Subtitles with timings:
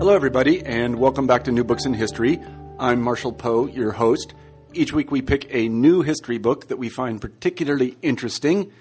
[0.00, 2.40] Hello, everybody, and welcome back to New Books in History.
[2.78, 4.32] I'm Marshall Poe, your host.
[4.72, 8.72] Each week we pick a new history book that we find particularly interesting.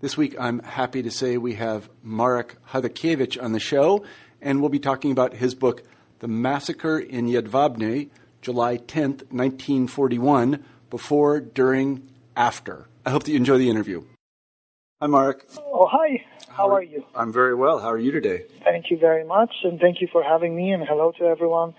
[0.00, 4.04] This week I'm happy to say we have Marek Chodakiewicz on the show,
[4.40, 5.82] and we'll be talking about his book,
[6.20, 8.10] The Massacre in Jedwabne,
[8.40, 12.86] July 10th, 1941, before, during, after.
[13.04, 14.04] I hope that you enjoy the interview.
[15.00, 15.44] Hi, Marek.
[15.58, 16.24] Oh, hi.
[16.58, 17.04] How, are, you?
[17.14, 17.78] I'm very well.
[17.78, 18.46] How are you today?
[18.64, 21.72] Thank you very much, and thank you for having me, and hello to everyone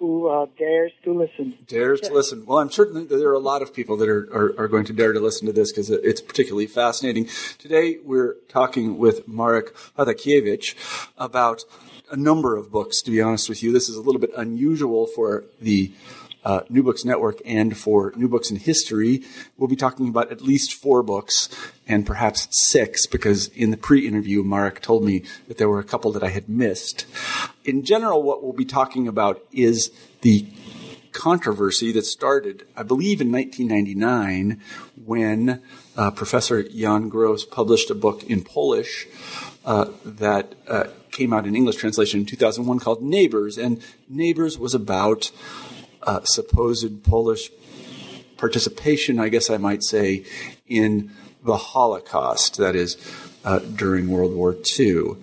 [0.00, 1.56] who uh, dares to listen.
[1.68, 2.44] Dares to listen.
[2.44, 4.86] Well, I'm certain that there are a lot of people that are, are, are going
[4.86, 7.28] to dare to listen to this because it's particularly fascinating.
[7.58, 10.74] Today, we're talking with Marek Chodakiewicz
[11.16, 11.62] about
[12.10, 13.72] a number of books, to be honest with you.
[13.72, 15.92] This is a little bit unusual for the
[16.44, 19.22] uh, New Books Network and for New Books in History.
[19.56, 21.48] We'll be talking about at least four books
[21.86, 26.12] and perhaps six because in the pre-interview, Marek told me that there were a couple
[26.12, 27.06] that I had missed.
[27.64, 30.46] In general, what we'll be talking about is the
[31.12, 34.60] controversy that started, I believe, in 1999
[35.06, 35.62] when
[35.96, 39.06] uh, Professor Jan Gross published a book in Polish
[39.64, 43.56] uh, that uh, came out in English translation in 2001 called Neighbors.
[43.56, 45.30] And Neighbors was about
[46.06, 47.50] uh, supposed Polish
[48.36, 50.24] participation, I guess I might say,
[50.66, 51.10] in
[51.44, 52.96] the Holocaust, that is,
[53.44, 55.16] uh, during World War II.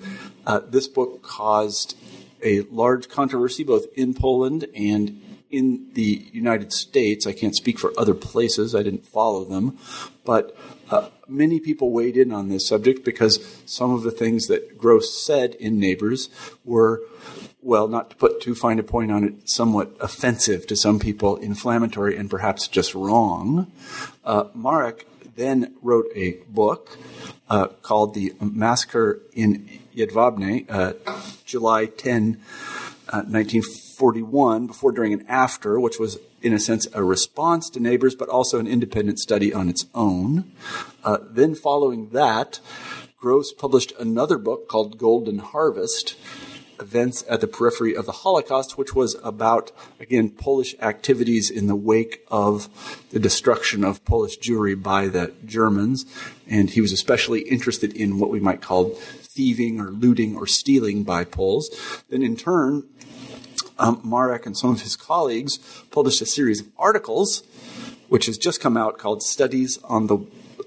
[0.46, 1.98] Uh, this book caused
[2.44, 5.22] a large controversy both in Poland and
[5.52, 7.28] in the United States.
[7.28, 9.78] I can't speak for other places, I didn't follow them,
[10.24, 10.56] but
[10.92, 15.24] uh, many people weighed in on this subject because some of the things that Gross
[15.26, 16.30] said in Neighbors
[16.64, 17.02] were
[17.64, 21.38] well, not to put too fine a point on it, somewhat offensive to some people,
[21.38, 23.72] inflammatory, and perhaps just wrong.
[24.26, 26.98] Uh, Marek then wrote a book
[27.50, 30.94] uh, called The Massacre in Jedwabne, uh,
[31.46, 32.42] July 10,
[33.12, 38.16] 1941, uh, before, during, and after, which was, in a sense, a response to Neighbors,
[38.16, 40.52] but also an independent study on its own.
[41.04, 42.60] Uh, then, following that,
[43.18, 46.16] Gross published another book called Golden Harvest,
[46.80, 51.76] events at the periphery of the Holocaust, which was about, again, Polish activities in the
[51.76, 52.68] wake of
[53.12, 56.06] the destruction of Polish Jewry by the Germans.
[56.48, 61.04] And he was especially interested in what we might call thieving or looting or stealing
[61.04, 61.70] by Poles.
[62.10, 62.90] Then in turn,
[63.82, 65.58] um, Marek and some of his colleagues
[65.90, 67.44] published a series of articles,
[68.08, 70.20] which has just come out called Studies on the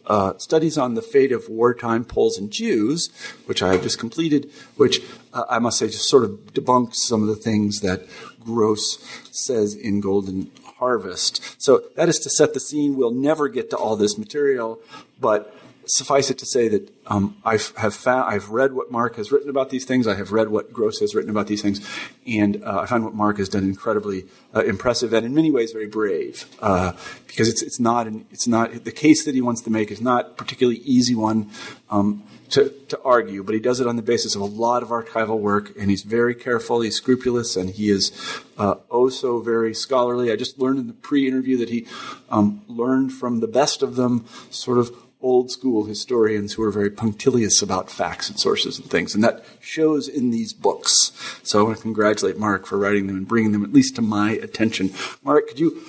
[0.07, 3.09] uh, studies on the fate of wartime Poles and Jews,
[3.47, 5.01] which I have just completed, which
[5.33, 8.07] uh, I must say just sort of debunks some of the things that
[8.39, 11.63] Gross says in Golden Harvest.
[11.63, 12.97] So that is to set the scene.
[12.97, 14.79] We'll never get to all this material,
[15.19, 19.31] but suffice it to say that um, I have found, I've read what Mark has
[19.31, 20.06] written about these things.
[20.06, 21.87] I have read what Gross has written about these things,
[22.27, 24.25] and uh, I find what Mark has done incredibly
[24.55, 26.47] uh, impressive and, in many ways, very brave.
[26.61, 26.93] Uh,
[27.27, 30.00] because it's it's not an, it's not the case that he wants to make is
[30.00, 31.50] not particularly easy one.
[31.91, 34.91] Um, to, to argue, but he does it on the basis of a lot of
[34.91, 38.12] archival work, and he's very careful, he's scrupulous, and he is
[38.59, 40.31] uh, oh so very scholarly.
[40.31, 41.87] I just learned in the pre interview that he
[42.28, 44.94] um, learned from the best of them, sort of
[45.25, 49.15] old school historians who are very punctilious about facts and sources and things.
[49.15, 51.12] And that shows in these books.
[51.43, 54.03] So I want to congratulate Mark for writing them and bringing them at least to
[54.03, 54.93] my attention.
[55.23, 55.83] Mark, could you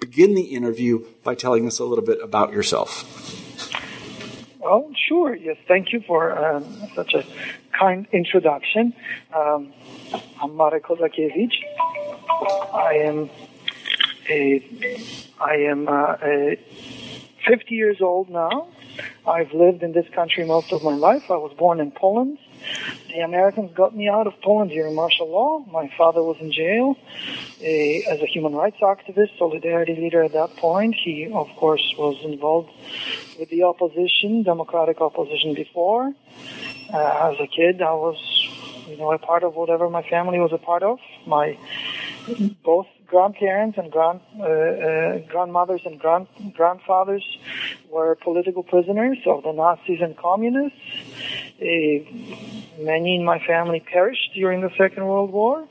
[0.00, 3.04] begin the interview by telling us a little bit about yourself?
[4.62, 5.36] Oh, sure.
[5.36, 7.24] Yes, thank you for um, such a
[7.78, 8.94] kind introduction.
[9.34, 9.72] Um,
[10.40, 11.52] I'm Marek Chodakiewicz.
[12.72, 13.30] I am
[14.30, 14.64] a,
[15.40, 16.58] I am uh, a
[17.46, 18.68] 50 years old now.
[19.28, 21.30] I've lived in this country most of my life.
[21.30, 22.38] I was born in Poland.
[23.08, 25.64] The Americans got me out of Poland during martial law.
[25.70, 26.96] My father was in jail
[28.12, 30.94] as a human rights activist, solidarity leader at that point.
[30.94, 32.70] He, of course, was involved
[33.38, 36.14] with the opposition, democratic opposition before.
[36.92, 38.18] Uh, as a kid, I was,
[38.88, 40.98] you know, a part of whatever my family was a part of.
[41.26, 41.58] My
[42.64, 47.24] both grandparents and grand uh, uh, grandmothers and grand grandfathers
[47.90, 50.78] were political prisoners of the Nazis and communists.
[51.60, 52.04] Uh,
[52.78, 55.66] many in my family perished during the Second World War.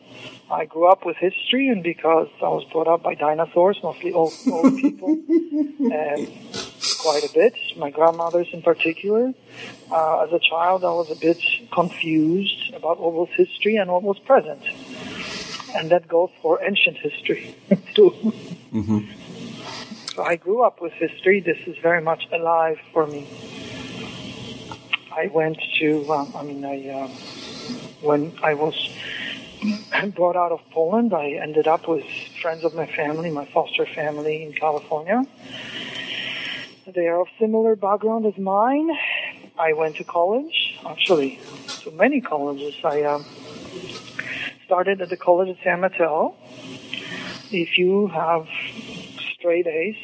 [0.50, 4.34] I grew up with history, and because I was brought up by dinosaurs, mostly old,
[4.50, 6.28] old people, and
[7.02, 9.34] quite a bit, my grandmothers in particular,
[9.92, 11.42] uh, as a child I was a bit
[11.72, 14.64] confused about what was history and what was present.
[15.76, 17.56] And that goes for ancient history,
[17.96, 18.12] too.
[18.74, 19.00] Mm-hmm.
[20.16, 21.42] So I grew up with history.
[21.42, 23.28] This is very much alive for me.
[25.12, 27.08] I went to, um, I mean, I, uh,
[28.02, 28.76] when I was
[30.16, 32.06] brought out of Poland, I ended up with
[32.42, 35.24] friends of my family, my foster family in California.
[36.86, 38.90] They are of similar background as mine.
[39.60, 41.40] I went to college, actually,
[41.82, 42.76] to many colleges.
[42.84, 43.26] I um,
[44.68, 46.36] started at the college of San Mateo.
[47.52, 48.48] If you have
[49.34, 49.96] straight A's,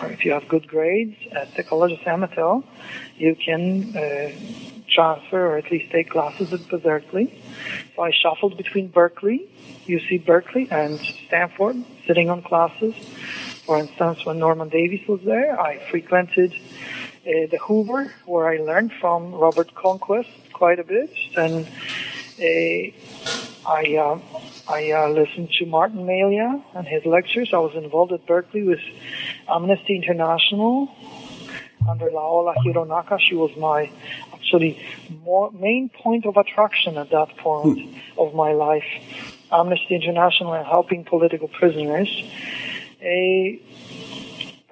[0.00, 2.64] or if you have good grades at the college of San Mateo,
[3.16, 4.32] you can uh,
[4.88, 7.38] transfer or at least take classes at Berkeley.
[7.94, 9.46] So I shuffled between Berkeley,
[9.86, 12.94] UC Berkeley, and Stanford, sitting on classes.
[13.66, 18.92] For instance, when Norman Davies was there, I frequented uh, the Hoover, where I learned
[19.00, 21.66] from Robert Conquest quite a bit, and
[22.40, 24.18] uh, I uh,
[24.68, 27.50] I uh, listened to Martin Malia and his lectures.
[27.52, 28.80] I was involved at Berkeley with
[29.48, 30.94] Amnesty International
[31.88, 33.20] under Laola Hironaka.
[33.20, 33.90] She was my
[34.32, 34.84] actually
[35.22, 38.20] more main point of attraction at that point hmm.
[38.20, 38.84] of my life.
[39.50, 42.08] Amnesty International and helping political prisoners.
[43.02, 43.60] A,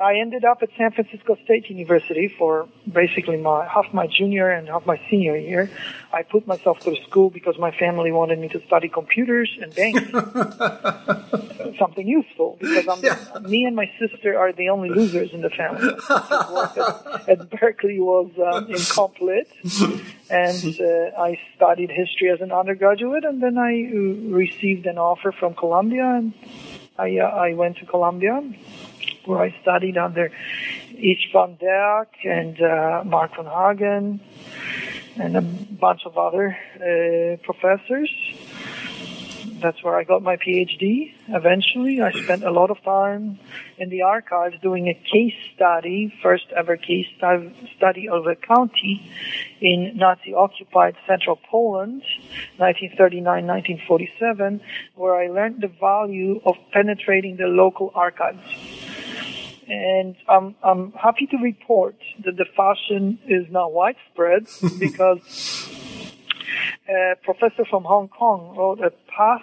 [0.01, 4.67] I ended up at San Francisco State University for basically my half my junior and
[4.67, 5.71] half my senior year.
[6.11, 10.11] I put myself through school because my family wanted me to study computers and banking,
[11.79, 12.57] something useful.
[12.59, 13.41] Because I'm yeah.
[13.47, 15.93] me and my sister are the only losers in the family.
[16.09, 19.49] at, at Berkeley was um, incomplete,
[20.31, 25.31] and uh, I studied history as an undergraduate, and then I uh, received an offer
[25.31, 26.33] from Columbia, and
[26.99, 28.43] I uh, I went to Columbia
[29.25, 30.31] where I studied under
[30.93, 34.21] Istvan Deak and uh, Mark von Hagen
[35.17, 38.11] and a bunch of other uh, professors.
[39.61, 41.13] That's where I got my PhD.
[41.29, 43.39] Eventually, I spent a lot of time
[43.77, 47.07] in the archives doing a case study, first ever case
[47.77, 49.13] study of a county
[49.61, 52.03] in Nazi-occupied central Poland,
[52.59, 54.61] 1939-1947,
[54.95, 58.41] where I learned the value of penetrating the local archives
[59.71, 61.95] and I'm, I'm happy to report
[62.25, 64.49] that the fashion is now widespread
[64.81, 65.21] because
[66.89, 69.43] a professor from Hong Kong wrote a path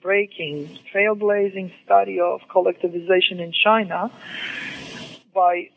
[0.00, 4.10] breaking, trailblazing study of collectivization in China
[5.34, 5.68] by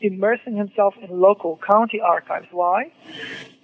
[0.00, 2.46] immersing himself in local county archives.
[2.52, 2.90] Why?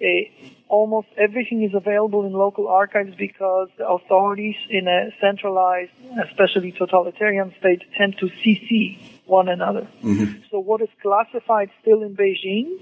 [0.02, 0.30] A,
[0.68, 5.92] almost everything is available in local archives because the authorities in a centralized,
[6.24, 9.86] especially totalitarian state, tend to CC one another.
[10.02, 10.42] Mm-hmm.
[10.50, 12.78] So what is classified still in Beijing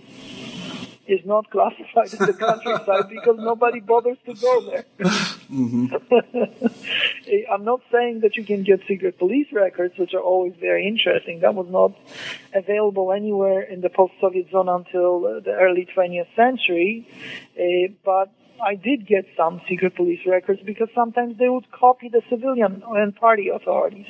[1.06, 4.84] is not classified in the countryside because nobody bothers to go there.
[4.98, 5.94] Mm-hmm.
[7.52, 11.40] I'm not saying that you can get secret police records, which are always very interesting.
[11.40, 11.92] That was not
[12.54, 17.08] available anywhere in the post-Soviet zone until uh, the early 20th century.
[17.58, 22.22] Uh, but I did get some secret police records because sometimes they would copy the
[22.30, 24.06] civilian and party authorities.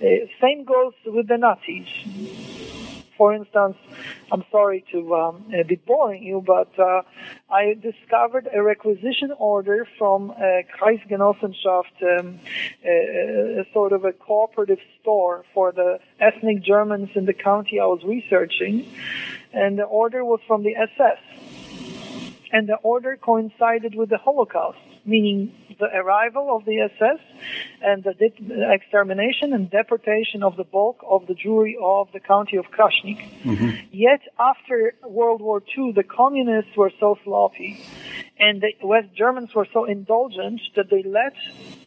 [0.00, 2.57] Uh, same goes with the Nazis
[3.18, 3.76] for instance,
[4.32, 7.02] I'm sorry to um, be boring you, but uh,
[7.50, 12.38] I discovered a requisition order from a Kreisgenossenschaft, um,
[12.84, 17.86] a, a sort of a cooperative store for the ethnic Germans in the county I
[17.86, 18.86] was researching,
[19.52, 21.18] and the order was from the SS.
[22.50, 27.20] And the order coincided with the Holocaust, meaning the arrival of the SS
[27.82, 32.56] and the de- extermination and deportation of the bulk of the Jewry of the county
[32.56, 33.20] of Krasnik.
[33.42, 33.70] Mm-hmm.
[33.92, 37.80] Yet after World War II, the communists were so sloppy
[38.38, 41.34] and the West Germans were so indulgent that they let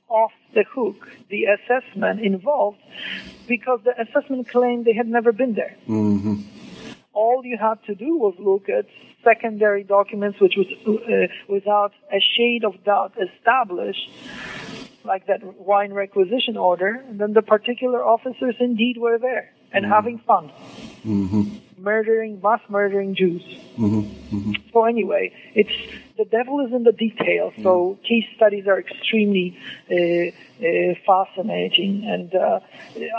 [0.10, 2.80] off the hook the SS men involved
[3.48, 5.76] because the SS men claimed they had never been there.
[5.88, 6.42] Mm-hmm.
[7.14, 8.88] All you had to do was look at
[9.24, 14.10] secondary documents which was uh, without a shade of doubt established
[15.04, 19.94] like that wine requisition order, then the particular officers indeed were there and mm-hmm.
[19.94, 20.52] having fun.
[21.06, 21.82] Mm-hmm.
[21.82, 23.42] Murdering, mass murdering Jews.
[23.78, 24.36] Mm-hmm.
[24.36, 24.52] mm-hmm.
[24.72, 25.72] So anyway, it's
[26.22, 27.54] the devil is in the details.
[27.64, 29.58] So case studies are extremely
[29.90, 32.60] uh, uh, fascinating, and uh,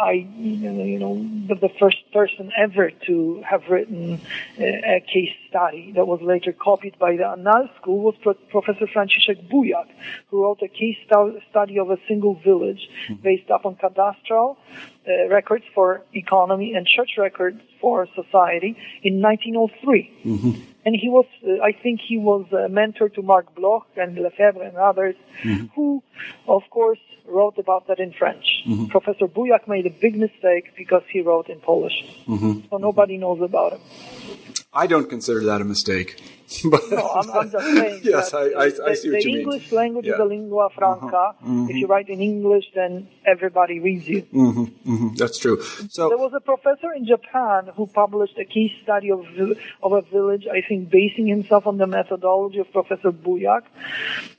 [0.05, 1.15] I, you know,
[1.49, 4.21] the, the first person ever to have written
[4.59, 8.87] uh, a case study that was later copied by the Annales School was Pro- Professor
[8.87, 9.89] Franciszek Bujak,
[10.29, 12.89] who wrote a case stu- study of a single village
[13.23, 14.57] based upon cadastral
[15.09, 20.72] uh, records for economy and church records for society in 1903.
[20.85, 24.63] And he was, uh, I think he was a mentor to Marc Bloch and Lefebvre
[24.63, 25.67] and others, mm-hmm.
[25.75, 26.03] who,
[26.49, 28.45] of course, wrote about that in French.
[28.67, 28.87] Mm-hmm.
[28.87, 32.05] Professor Bujak made a big mistake because he wrote in Polish.
[32.27, 32.67] Mm-hmm.
[32.69, 33.81] So nobody knows about him.
[34.75, 36.21] I don't consider that a mistake.
[36.71, 38.01] but No, I'm, I'm just saying.
[38.05, 39.23] Yes, I- I- I the, see what the you mean.
[39.23, 41.35] The English language is a lingua franca.
[41.71, 44.23] If you write in English, then everybody reads you.
[44.33, 45.63] Mhm, that's true.
[45.91, 49.25] So There was a professor in Japan who published a case study of
[49.83, 53.63] of a village, I think, basing himself on the methodology of Professor Bujak.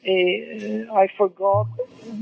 [0.05, 1.67] Uh, I forgot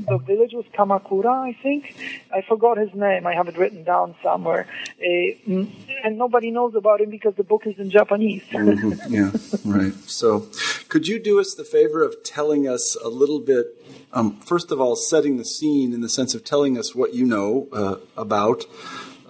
[0.08, 1.94] the village was Kamakura, I think.
[2.32, 3.26] I forgot his name.
[3.26, 4.66] I have it written down somewhere,
[5.02, 8.42] and nobody knows about him because the book is in Japanese.
[8.50, 9.30] mhm, yeah,
[9.70, 9.94] right.
[10.08, 10.48] So,
[10.88, 13.66] could you do us the favor of telling us a little bit?
[14.12, 17.24] Um, first of all, setting the scene in the sense of telling us what you
[17.24, 18.64] know uh, about,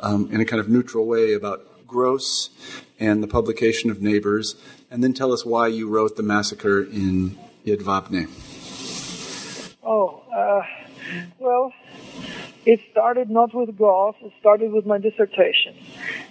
[0.01, 2.51] um, in a kind of neutral way, about Gross
[2.99, 4.57] and the publication of Neighbors,
[4.91, 8.29] and then tell us why you wrote the massacre in Jedwabne.
[9.85, 10.63] Oh, uh,
[11.39, 11.73] well,
[12.65, 15.75] it started not with Gross, it started with my dissertation.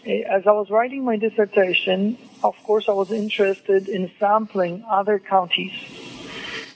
[0.05, 5.19] Eh, As I was writing my dissertation, of course, I was interested in sampling other
[5.19, 5.73] counties.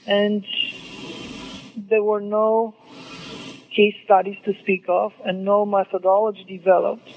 [0.06, 0.44] And
[1.76, 2.74] there were no
[3.74, 7.08] case studies to speak of and no methodology developed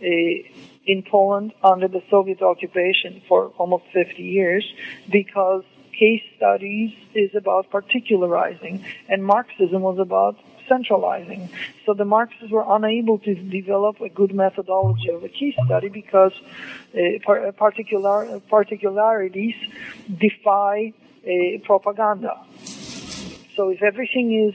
[0.00, 0.42] eh,
[0.86, 4.64] in Poland under the Soviet occupation for almost 50 years
[5.10, 5.62] because
[5.98, 10.36] case studies is about particularizing and Marxism was about
[10.68, 11.48] centralizing.
[11.84, 16.32] So the Marxists were unable to develop a good methodology of a case study because
[16.94, 19.54] uh, par- particular particularities
[20.08, 20.92] defy
[21.26, 21.30] uh,
[21.64, 22.44] propaganda.
[23.56, 24.54] So if everything is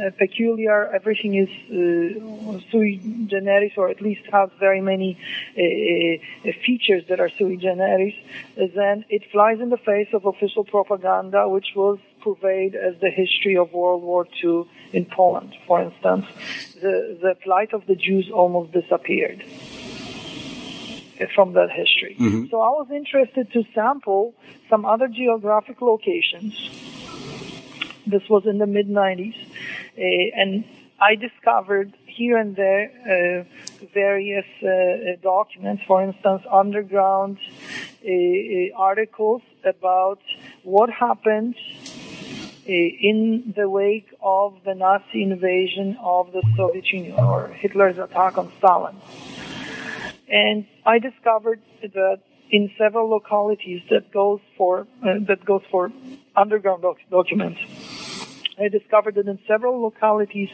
[0.00, 5.18] uh, peculiar, everything is uh, sui generis, or at least has very many
[5.56, 8.14] uh, uh, features that are sui generis,
[8.56, 13.56] then it flies in the face of official propaganda, which was purveyed as the history
[13.56, 16.26] of World War II in Poland, for instance.
[16.80, 19.44] The, the plight of the Jews almost disappeared
[21.20, 22.16] uh, from that history.
[22.50, 24.34] So I was interested to sample
[24.68, 26.54] some other geographic locations
[28.06, 30.64] this was in the mid 90s, uh, and
[31.00, 37.38] I discovered here and there uh, various uh, uh, documents, for instance, underground
[38.04, 40.20] uh, uh, articles about
[40.62, 41.91] what happened uh,
[42.66, 48.52] in the wake of the Nazi invasion of the Soviet Union or Hitler's attack on
[48.58, 48.96] Stalin.
[50.28, 55.90] And I discovered that in several localities that goes for uh, that goes for
[56.36, 57.60] underground doc- documents.
[58.58, 60.50] I discovered that in several localities,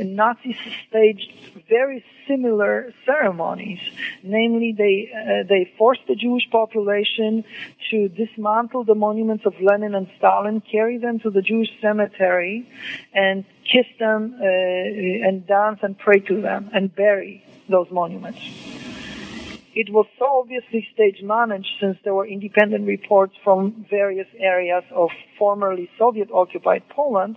[0.00, 0.56] uh, Nazis
[0.88, 1.30] staged
[1.68, 3.80] very similar ceremonies.
[4.22, 7.44] Namely, they uh, they forced the Jewish population
[7.90, 12.68] to dismantle the monuments of Lenin and Stalin, carry them to the Jewish cemetery,
[13.12, 18.40] and kiss them uh, and dance and pray to them and bury those monuments
[19.76, 25.10] it was so obviously stage managed since there were independent reports from various areas of
[25.38, 27.36] formerly Soviet occupied Poland.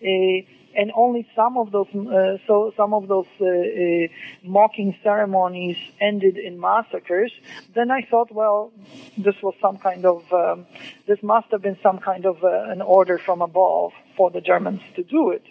[0.00, 0.46] Uh,
[0.76, 4.06] and only some of those, uh, so some of those uh, uh,
[4.42, 7.32] mocking ceremonies ended in massacres.
[7.74, 8.72] Then I thought, well,
[9.16, 10.66] this was some kind of, um,
[11.06, 14.82] this must have been some kind of uh, an order from above for the Germans
[14.96, 15.42] to do it.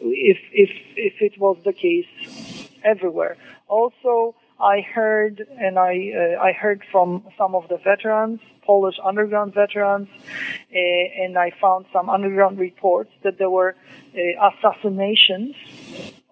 [0.00, 2.06] If if if it was the case
[2.84, 3.36] everywhere.
[3.66, 9.54] Also, I heard and I uh, I heard from some of the veterans, Polish underground
[9.54, 13.76] veterans, uh, and I found some underground reports that there were
[14.14, 15.54] uh, assassinations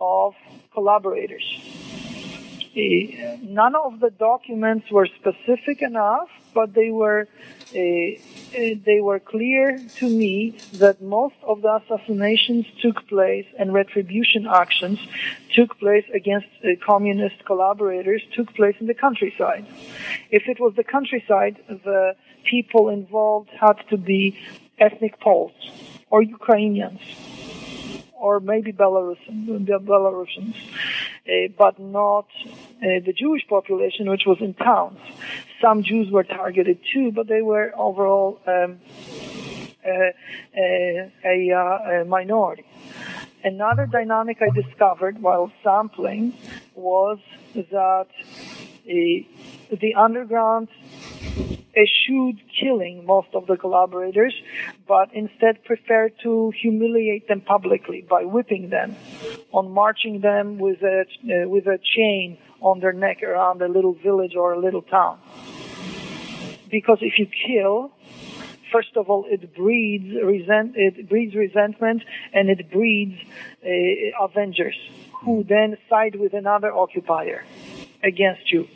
[0.00, 0.34] of
[0.74, 1.44] collaborators.
[2.76, 6.28] Uh, none of the documents were specific enough,
[6.58, 7.22] but they were
[7.74, 9.64] uh, uh, they were clear
[10.00, 14.98] to me that most of the assassinations took place and retribution actions
[15.58, 19.64] took place against uh, communist collaborators took place in the countryside.
[20.38, 21.56] If it was the countryside,
[21.88, 22.16] the
[22.52, 24.22] people involved had to be
[24.78, 25.56] ethnic Poles
[26.12, 27.02] or Ukrainians
[28.26, 29.38] or maybe Belarusian,
[29.92, 30.56] Belarusians,
[31.28, 32.28] uh, but not
[32.82, 34.98] uh, the Jewish population, which was in towns.
[35.60, 38.80] some Jews were targeted too, but they were overall um,
[39.84, 40.12] a,
[40.56, 42.66] a, a, a minority.
[43.44, 46.34] Another dynamic I discovered while sampling
[46.74, 47.18] was
[47.54, 48.08] that
[49.70, 50.68] the underground
[51.76, 54.34] eschewed killing most of the collaborators,
[54.88, 58.96] but instead preferred to humiliate them publicly by whipping them,
[59.52, 63.92] on marching them with a uh, with a chain on their neck around a little
[63.94, 65.18] village or a little town.
[66.70, 67.92] Because if you kill,
[68.72, 73.18] first of all, it breeds resent, it breeds resentment, and it breeds
[73.64, 74.76] uh, avengers
[75.22, 77.44] who then side with another occupier
[78.02, 78.66] against you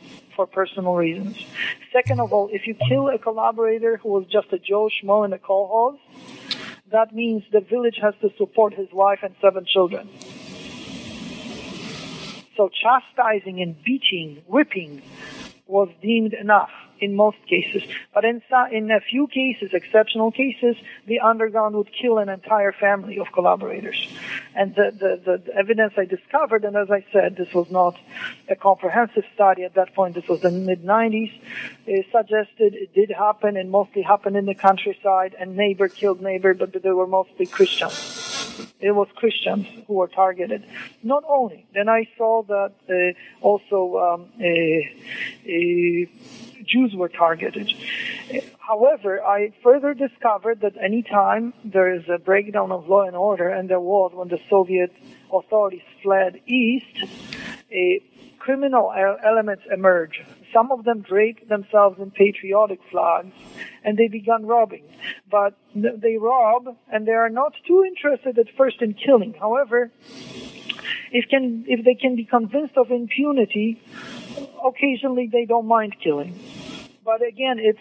[0.41, 1.37] for personal reasons.
[1.93, 5.35] Second of all, if you kill a collaborator who was just a Joe Schmo in
[5.35, 5.99] a kolkhoz,
[6.91, 10.09] that means the village has to support his wife and seven children.
[12.57, 15.03] So chastising and beating, whipping
[15.67, 16.71] was deemed enough
[17.01, 17.83] in most cases.
[18.15, 18.43] But in,
[18.73, 20.77] in a few cases, exceptional cases,
[21.07, 24.09] the underground would kill an entire family of collaborators.
[24.55, 27.97] And the, the, the evidence I discovered, and as I said, this was not
[28.49, 31.33] a comprehensive study at that point, this was the mid-90s,
[31.87, 36.55] it suggested it did happen and mostly happened in the countryside and neighbor killed neighbor,
[36.55, 38.21] but they were mostly Christians.
[38.81, 40.65] It was Christians who were targeted.
[41.03, 44.45] Not only, then I saw that uh, also um, uh,
[45.47, 46.07] uh,
[46.65, 47.73] Jews were targeted.
[48.59, 53.49] However, I further discovered that any time there is a breakdown of law and order,
[53.49, 54.93] and there was when the Soviet
[55.33, 57.05] authorities fled east,
[57.73, 58.03] a
[58.39, 58.93] criminal
[59.25, 60.23] elements emerge.
[60.53, 63.35] Some of them drape themselves in patriotic flags,
[63.85, 64.85] and they began robbing.
[65.31, 69.35] But they rob, and they are not too interested at first in killing.
[69.35, 69.91] However,
[71.11, 73.81] if can if they can be convinced of impunity,
[74.65, 76.39] occasionally they don't mind killing.
[77.05, 77.81] But again, it's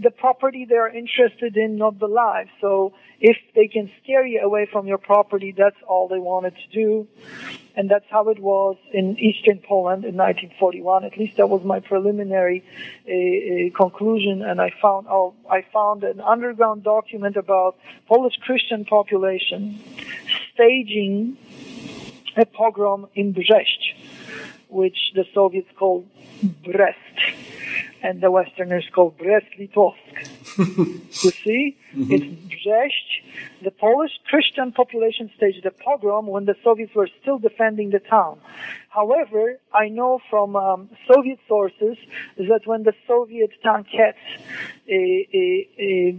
[0.00, 2.48] the property they're interested in, not the life.
[2.60, 6.68] So if they can scare you away from your property, that's all they wanted to
[6.72, 7.06] do.
[7.76, 11.04] And that's how it was in eastern Poland in 1941.
[11.04, 12.64] At least that was my preliminary
[13.06, 14.42] uh, uh, conclusion.
[14.42, 17.76] And I found, oh, I found an underground document about
[18.08, 19.78] Polish Christian population
[20.54, 21.36] staging
[22.36, 23.94] a pogrom in Brest,
[24.68, 26.06] which the Soviets called
[26.64, 26.98] Brest,
[28.04, 30.14] and the Westerners call Brest-Litovsk.
[31.24, 32.12] you see, mm-hmm.
[32.12, 33.08] it's Brest.
[33.62, 38.38] The Polish Christian population staged a pogrom when the Soviets were still defending the town.
[38.90, 41.96] However, I know from um, Soviet sources
[42.36, 44.14] that when the Soviet tankettes
[44.86, 44.96] uh,
[45.40, 46.12] uh, uh,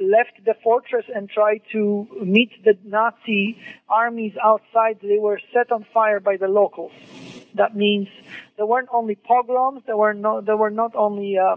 [0.00, 3.58] left the fortress and tried to meet the Nazi
[3.90, 6.92] armies outside, they were set on fire by the locals.
[7.58, 8.08] That means
[8.56, 11.56] there weren't only pogroms, there were no, there were not only uh,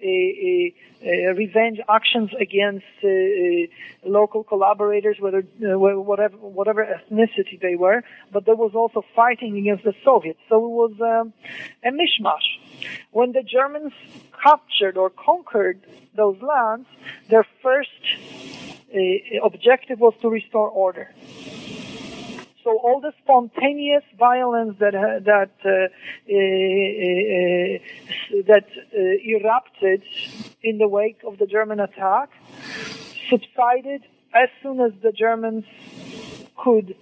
[0.00, 0.14] a,
[0.50, 3.66] a, a revenge actions against uh, uh
[4.04, 9.84] local collaborators, whether uh, whatever whatever ethnicity they were, but there was also fighting against
[9.84, 10.40] the Soviets.
[10.48, 11.32] So it was um,
[11.84, 12.48] a mishmash.
[13.10, 13.92] When the Germans
[14.42, 15.80] captured or conquered
[16.16, 16.88] those lands,
[17.28, 18.02] their first
[18.94, 18.98] uh,
[19.44, 21.10] objective was to restore order.
[22.64, 25.88] So all the spontaneous violence that that uh,
[26.30, 26.44] uh,
[27.34, 29.00] uh that uh,
[29.34, 30.02] erupted
[30.62, 32.30] in the wake of the German attack
[33.28, 34.02] subsided
[34.34, 35.64] as soon as the Germans
[36.56, 36.94] could,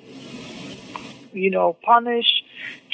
[1.33, 2.43] you know, punish,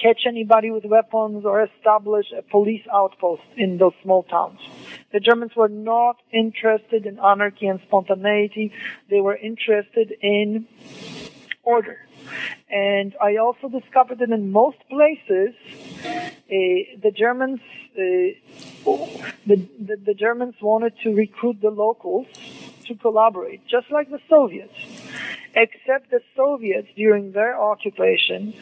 [0.02, 4.61] catch anybody with weapons, or establish a police outpost in those small towns.
[5.12, 8.72] The Germans were not interested in anarchy and spontaneity.
[9.09, 10.66] They were interested in
[11.62, 12.05] order.
[12.70, 15.54] And I also discovered that in most places,
[16.04, 17.60] uh, the Germans,
[17.92, 18.02] uh,
[19.46, 22.26] the, the, the Germans wanted to recruit the locals
[22.86, 24.74] to collaborate, just like the Soviets.
[25.54, 28.52] Except the Soviets, during their occupation,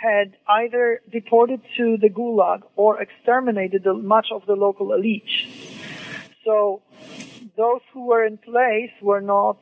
[0.00, 5.28] had either deported to the Gulag or exterminated the, much of the local elite.
[6.44, 6.82] So
[7.56, 9.58] those who were in place were not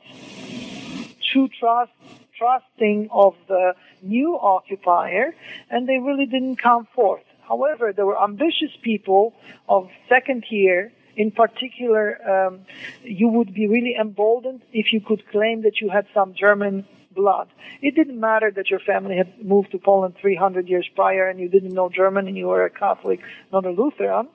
[1.33, 1.90] too trust,
[2.38, 5.35] trusting of the new occupier,
[5.70, 7.25] and they really didn't come forth.
[7.49, 9.35] However, there were ambitious people
[9.68, 12.61] of second year In particular, um,
[13.03, 17.49] you would be really emboldened if you could claim that you had some German blood.
[17.81, 21.49] It didn't matter that your family had moved to Poland 300 years prior and you
[21.49, 23.20] didn't know German and you were a Catholic,
[23.51, 24.29] not a Lutheran.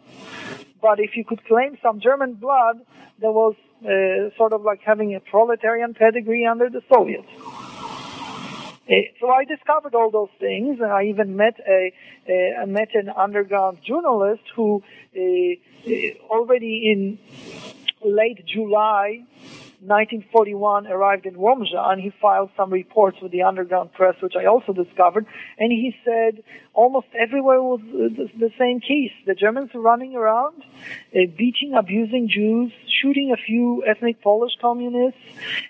[0.81, 2.81] But if you could claim some German blood,
[3.19, 3.53] that was
[3.85, 7.29] uh, sort of like having a proletarian pedigree under the Soviets
[9.19, 11.93] so I discovered all those things, and I even met a,
[12.65, 14.83] met an underground journalist who
[15.15, 17.19] eh, eh, already in
[18.03, 19.23] late July
[19.81, 24.45] 1941 arrived in Łomża and he filed some reports with the underground press, which I
[24.45, 25.25] also discovered.
[25.57, 29.11] And he said almost everywhere was the same case.
[29.25, 30.63] The Germans were running around,
[31.15, 35.19] uh, beating, abusing Jews, shooting a few ethnic Polish communists,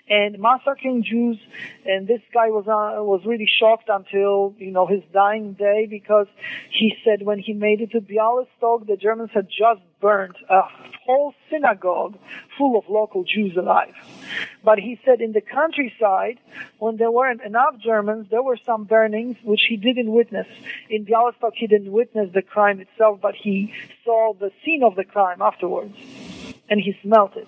[0.08, 1.38] and massacring Jews.
[1.86, 6.26] And this guy was uh, was really shocked until you know his dying day because
[6.70, 10.62] he said when he made it to Bialystok, the Germans had just burned a
[11.06, 12.18] whole synagogue
[12.58, 13.94] full of local Jews alive.
[14.64, 16.38] But he said in the countryside,
[16.78, 20.46] when there weren't enough Germans, there were some burnings which he didn't witness.
[20.88, 23.72] In Bialystok, he didn't witness the crime itself, but he
[24.04, 25.96] saw the scene of the crime afterwards
[26.72, 27.46] and he smelt it.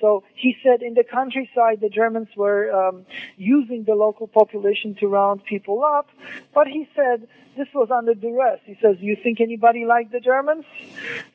[0.00, 3.06] So he said in the countryside the Germans were um,
[3.36, 6.08] using the local population to round people up,
[6.52, 8.58] but he said this was under duress.
[8.64, 10.64] He says, "You think anybody liked the Germans?"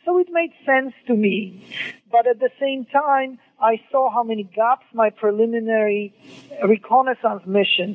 [0.03, 1.37] So it made sense to me,
[2.11, 3.39] but at the same time,
[3.71, 6.13] I saw how many gaps my preliminary
[6.73, 7.89] reconnaissance mission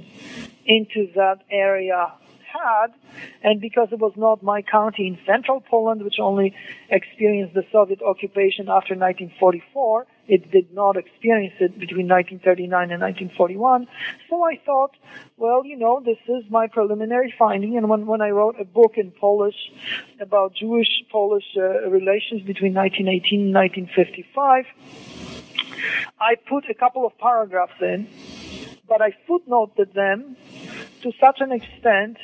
[0.65, 2.13] into that area
[2.55, 2.89] had,
[3.43, 6.55] and because it was not my county in central Poland, which only
[6.91, 13.87] experienced the Soviet occupation after 1944, it did not experience it between 1939 and 1941.
[14.31, 14.93] So I thought,
[15.37, 17.77] well, you know, this is my preliminary finding.
[17.77, 19.57] And when, when I wrote a book in Polish
[20.21, 24.65] about Jewish-Polish uh, relations between 1918 and 1955,
[26.21, 28.09] I put a couple of paragraphs in,
[28.89, 30.37] but I footnoted them
[31.05, 32.17] to such an extent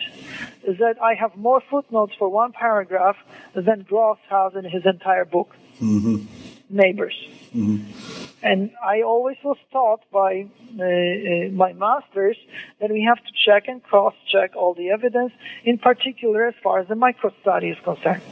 [0.67, 3.17] that I have more footnotes for one paragraph
[3.55, 5.55] than Gross has in his entire book.
[5.81, 6.25] Mm-hmm.
[6.71, 7.15] Neighbors.
[7.55, 8.37] Mm-hmm.
[8.43, 10.47] And I always was taught by
[10.79, 12.39] uh, uh, my masters
[12.81, 15.33] that we have to check and cross check all the evidence,
[15.65, 18.23] in particular as far as the micro study is concerned.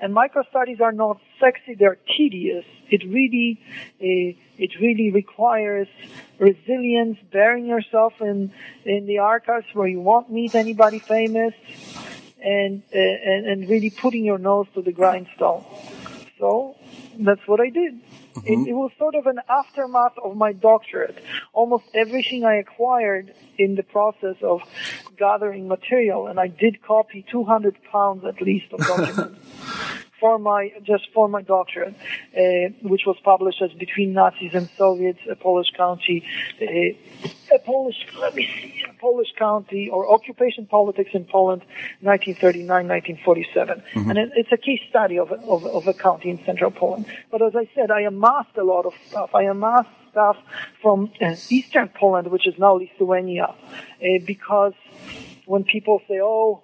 [0.00, 2.64] And microstudies are not sexy, they're tedious.
[2.88, 3.60] It really,
[4.00, 5.88] uh, it really requires
[6.38, 8.52] resilience, burying yourself in,
[8.84, 11.52] in the archives where you won't meet anybody famous,
[12.40, 15.64] and, uh, and, and really putting your nose to the grindstone.
[16.38, 16.76] So,
[17.18, 18.00] that's what I did.
[18.38, 18.66] Mm-hmm.
[18.66, 21.22] It, it, was sort of an aftermath of my doctorate.
[21.52, 24.62] Almost everything I acquired in the process of
[25.16, 29.38] gathering material, and I did copy 200 pounds at least of documents.
[30.20, 31.94] For my just for my doctorate,
[32.36, 36.24] uh, which was published as Between Nazis and Soviets, a Polish county,
[36.60, 41.62] uh, a Polish let me see, a Polish county or occupation politics in Poland,
[42.02, 44.10] 1939-1947, mm-hmm.
[44.10, 47.06] and it, it's a case study of a, of, of a county in central Poland.
[47.30, 49.34] But as I said, I amassed a lot of stuff.
[49.34, 50.36] I amassed stuff
[50.82, 54.74] from uh, eastern Poland, which is now Lithuania, uh, because
[55.46, 56.62] when people say, "Oh."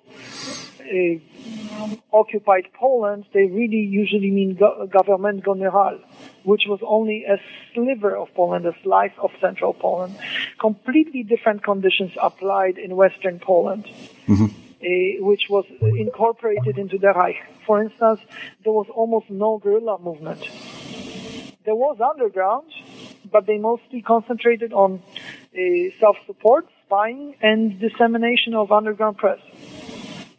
[0.85, 5.99] Uh, occupied Poland, they really usually mean go- government general,
[6.45, 7.39] which was only a
[7.73, 10.15] sliver of Poland, a slice of central Poland.
[10.61, 13.85] Completely different conditions applied in western Poland.
[14.29, 14.47] Mm-hmm.
[14.85, 17.37] Uh, which was incorporated into the Reich.
[17.67, 18.21] For instance,
[18.65, 20.43] there was almost no guerrilla movement.
[21.65, 22.71] There was underground,
[23.33, 25.03] but they mostly concentrated on
[25.57, 29.41] uh, self-support, spying, and dissemination of underground press.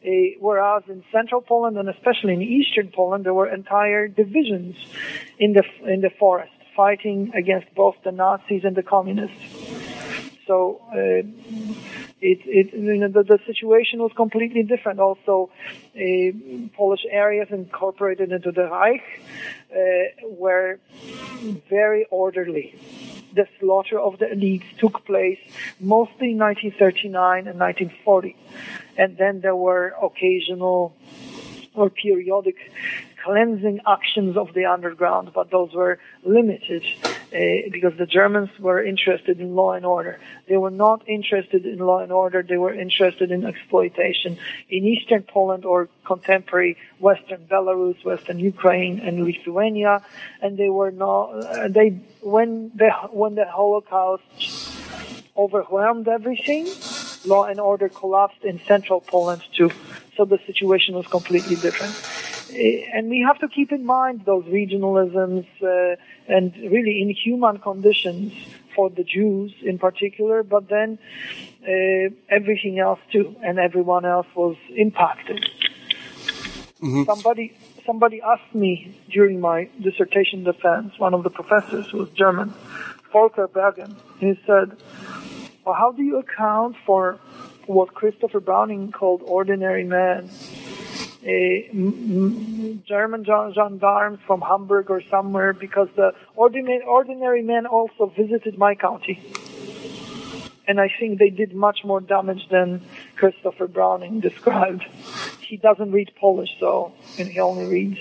[0.06, 4.76] Uh, whereas in central Poland and especially in eastern Poland, there were entire divisions
[5.40, 9.38] in the in the forest fighting against both the Nazis and the communists.
[10.46, 11.26] So uh,
[12.22, 15.00] it, it you know the, the situation was completely different.
[15.00, 15.50] Also,
[15.96, 16.00] uh,
[16.76, 19.02] Polish areas incorporated into the Reich
[19.72, 20.80] uh, were
[21.70, 22.76] very orderly
[23.36, 25.40] the slaughter of the elites took place
[25.80, 28.36] mostly in 1939 and 1940.
[28.98, 30.96] And then there were occasional
[31.76, 32.56] or periodic
[33.26, 37.40] cleansing actions of the underground, but those were limited uh,
[37.72, 40.20] because the Germans were interested in law and order.
[40.48, 42.44] They were not interested in law and order.
[42.44, 44.38] They were interested in exploitation
[44.70, 50.04] in eastern Poland or contemporary western Belarus, western Ukraine, and Lithuania.
[50.44, 51.26] And they were not.
[51.32, 51.90] Uh, they
[52.22, 54.24] when the when the Holocaust
[55.36, 56.68] overwhelmed everything,
[57.26, 59.72] law and order collapsed in central Poland too.
[60.16, 62.15] So the situation was completely different.
[62.54, 65.96] Eh, and we have to keep in mind those regionalisms uh,
[66.28, 68.34] and really inhuman conditions
[68.76, 71.00] for the Jews in particular, but then
[71.64, 75.50] uh, everything else too, and everyone else was impacted.
[76.82, 77.04] Mm-hmm.
[77.06, 82.54] Somebody somebody asked me during my dissertation defense, one of the professors who was German,
[83.12, 84.76] Volker Berghahn, he said,
[85.64, 87.20] well, how do you account for
[87.68, 90.30] what Christopher Browning called ordinary man?
[91.26, 91.70] A
[92.88, 99.20] German gendarmes from Hamburg or somewhere, because the ordinary, ordinary men also visited my county.
[100.68, 102.82] And I think they did much more damage than
[103.16, 104.84] Christopher Browning described.
[105.42, 108.00] He doesn't read Polish, so, and he only reads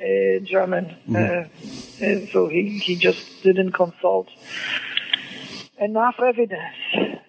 [0.00, 0.96] uh, German.
[1.08, 1.16] Mm-hmm.
[1.16, 4.28] Uh, and so he, he just didn't consult
[5.80, 6.76] enough evidence.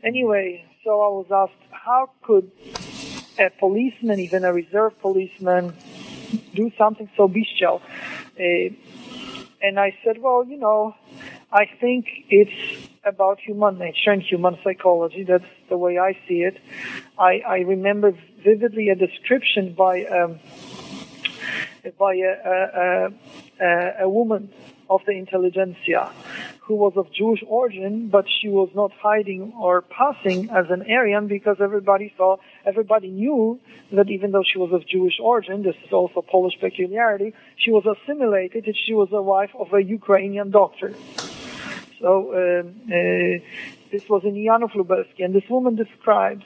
[0.03, 2.51] Anyway, so I was asked, how could
[3.39, 5.73] a policeman, even a reserve policeman,
[6.53, 7.81] do something so bestial?
[8.39, 8.69] Uh,
[9.61, 10.95] and I said, well, you know,
[11.51, 15.23] I think it's about human nature and human psychology.
[15.23, 16.57] That's the way I see it.
[17.17, 20.39] I, I remember vividly a description by um,
[21.97, 23.13] by a, a,
[23.61, 24.51] a, a woman
[24.89, 26.11] of the intelligentsia
[26.61, 31.27] who was of Jewish origin, but she was not hiding or passing as an Aryan
[31.27, 33.59] because everybody saw, everybody knew
[33.91, 37.85] that even though she was of Jewish origin, this is also Polish peculiarity, she was
[37.85, 40.93] assimilated and she was the wife of a Ukrainian doctor.
[41.99, 43.39] So uh, uh,
[43.91, 46.45] this was in Janów Lubelski, and this woman describes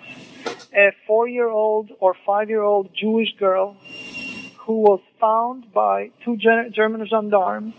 [0.74, 3.76] a four-year-old or five-year-old Jewish girl
[4.60, 7.74] who was found by two German gendarmes.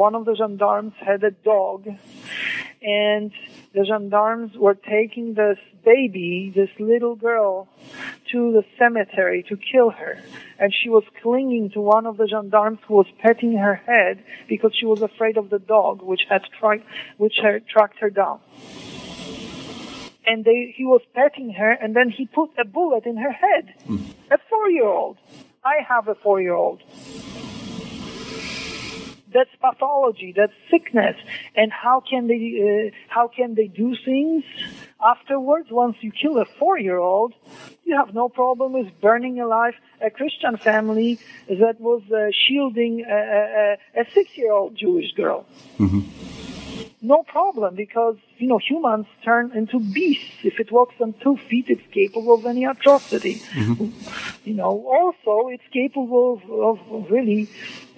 [0.00, 1.86] One of the gendarmes had a dog,
[2.80, 3.30] and
[3.74, 7.68] the gendarmes were taking this baby, this little girl,
[8.32, 10.16] to the cemetery to kill her.
[10.58, 14.72] And she was clinging to one of the gendarmes who was petting her head because
[14.74, 16.82] she was afraid of the dog, which had, tri-
[17.18, 18.40] which had tracked her down.
[20.26, 23.74] And they, he was petting her, and then he put a bullet in her head.
[23.86, 24.00] Mm.
[24.30, 25.18] A four-year-old.
[25.62, 26.80] I have a four-year-old
[29.32, 31.16] that's pathology, that's sickness.
[31.54, 34.44] And how can they, uh, how can they do things
[35.04, 35.68] afterwards?
[35.70, 37.34] Once you kill a four-year-old,
[37.84, 43.76] you have no problem with burning alive a Christian family that was uh, shielding a,
[43.96, 45.46] a, a, six-year-old Jewish girl.
[45.78, 46.39] Mm-hmm.
[47.02, 50.44] No problem because, you know, humans turn into beasts.
[50.44, 53.36] If it walks on two feet, it's capable of any atrocity.
[53.36, 54.48] Mm-hmm.
[54.48, 57.48] You know, also it's capable of, of really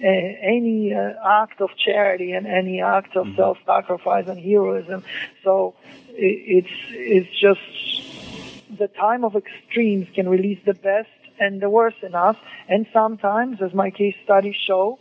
[0.01, 3.35] uh, any uh, act of charity and any act of mm-hmm.
[3.35, 5.03] self-sacrifice and heroism.
[5.43, 5.75] So
[6.09, 11.09] it, it's, it's just the time of extremes can release the best
[11.41, 12.37] and the worst in us.
[12.69, 14.97] And sometimes, as my case studies show,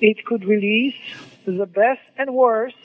[0.00, 0.94] it could release
[1.56, 2.76] the best and worst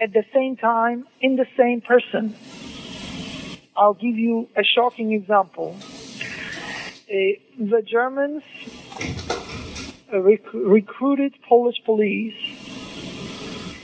[0.00, 2.34] at the same time in the same person.
[3.76, 5.76] I'll give you a shocking example.
[5.80, 8.42] Uh, the Germans
[10.12, 12.34] uh, rec- recruited Polish police.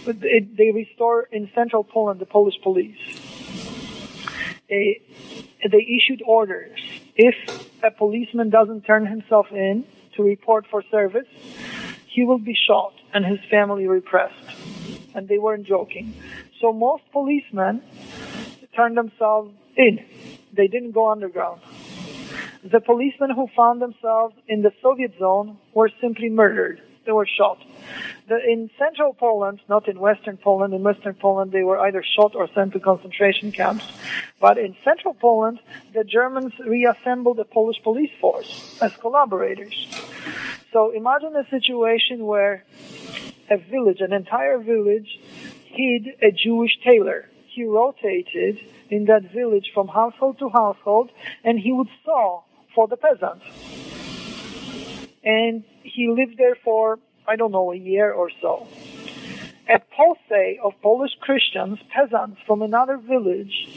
[0.05, 2.99] They, they restore in central Poland the Polish police.
[4.71, 4.99] Uh,
[5.71, 6.79] they issued orders.
[7.17, 7.35] If
[7.83, 9.85] a policeman doesn't turn himself in
[10.17, 11.27] to report for service,
[12.19, 14.45] he will be shot and his family repressed
[15.15, 16.07] and they weren't joking.
[16.61, 17.81] So most policemen
[18.75, 20.05] turned themselves in.
[20.53, 21.61] They didn't go underground.
[22.65, 26.83] The policemen who found themselves in the Soviet zone were simply murdered.
[27.07, 27.59] They were shot.
[28.29, 32.35] The, in central Poland, not in western Poland, in western Poland they were either shot
[32.35, 33.87] or sent to concentration camps.
[34.41, 35.61] But in central Poland,
[35.95, 39.77] the Germans reassembled the Polish police force as collaborators.
[40.73, 42.65] So imagine a situation where
[43.51, 45.19] a village, an entire village,
[45.67, 47.29] hid a Jewish tailor.
[47.47, 48.59] He rotated
[48.91, 51.11] in that village from household to household,
[51.43, 53.45] and he would sew for the peasants.
[55.25, 58.69] And he lived there for, I don't know, a year or so.
[59.69, 63.69] A posse of Polish Christians, peasants from another village,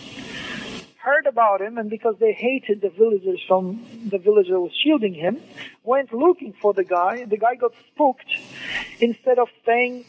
[1.02, 5.16] heard about him, and because they hated the villagers from the village that was shielding
[5.16, 5.42] him,
[5.84, 7.26] went looking for the guy.
[7.26, 8.30] The guy got spooked.
[9.00, 10.06] Instead of staying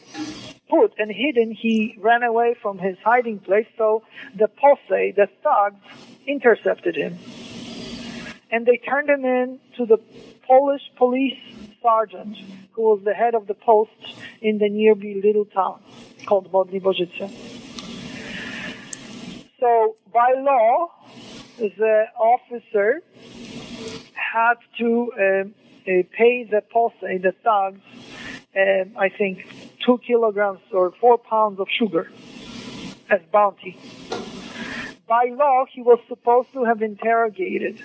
[0.69, 3.65] put and hidden, he ran away from his hiding place.
[3.77, 4.03] So
[4.35, 5.83] the posse, the thugs,
[6.27, 7.17] intercepted him.
[8.51, 9.97] And they turned him in to the
[10.47, 11.39] Polish police
[11.81, 12.37] sergeant,
[12.73, 13.91] who was the head of the post
[14.41, 15.81] in the nearby little town
[16.25, 16.81] called Modli
[19.63, 20.89] so by law,
[21.57, 23.01] the officer
[24.13, 25.55] had to um,
[25.87, 27.79] uh, pay the posse, the thugs,
[28.57, 29.47] um, I think,
[29.85, 32.11] two kilograms or four pounds of sugar
[33.09, 33.77] as bounty.
[35.07, 37.79] By law, he was supposed to have interrogated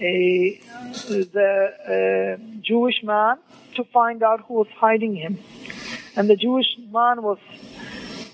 [0.00, 0.60] a,
[1.06, 3.36] the uh, Jewish man
[3.76, 5.38] to find out who was hiding him.
[6.16, 7.38] And the Jewish man was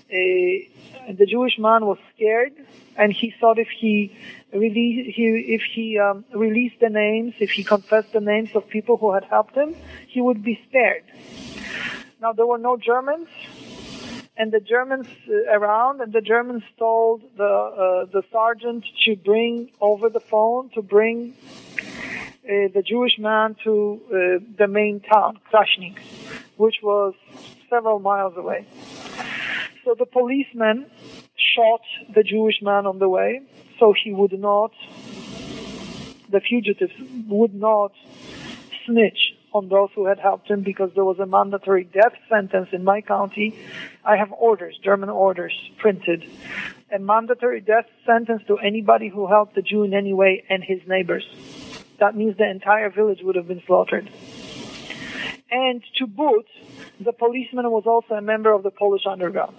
[0.09, 0.69] a
[1.13, 2.53] the Jewish man was scared,
[2.97, 4.15] and he thought if he
[4.53, 5.25] release, he,
[5.57, 9.23] if he um, released the names, if he confessed the names of people who had
[9.25, 9.75] helped him,
[10.07, 11.03] he would be spared.
[12.21, 13.27] Now there were no Germans,
[14.37, 19.71] and the Germans uh, around, and the Germans told the uh, the sergeant to bring
[19.81, 21.35] over the phone to bring
[22.45, 25.99] uh, the Jewish man to uh, the main town, Krasnik,
[26.57, 27.13] which was
[27.69, 28.65] several miles away.
[29.85, 30.87] So the policeman
[31.55, 31.81] shot
[32.13, 33.41] the Jewish man on the way,
[33.79, 34.71] so he would not,
[36.27, 36.93] the fugitives
[37.27, 37.91] would not
[38.85, 42.83] snitch on those who had helped him because there was a mandatory death sentence in
[42.83, 43.55] my county.
[44.03, 46.25] I have orders, German orders printed.
[46.91, 50.81] A mandatory death sentence to anybody who helped the Jew in any way and his
[50.87, 51.25] neighbors.
[51.99, 54.09] That means the entire village would have been slaughtered.
[55.51, 56.47] And to boot,
[56.99, 59.55] the policeman was also a member of the Polish underground.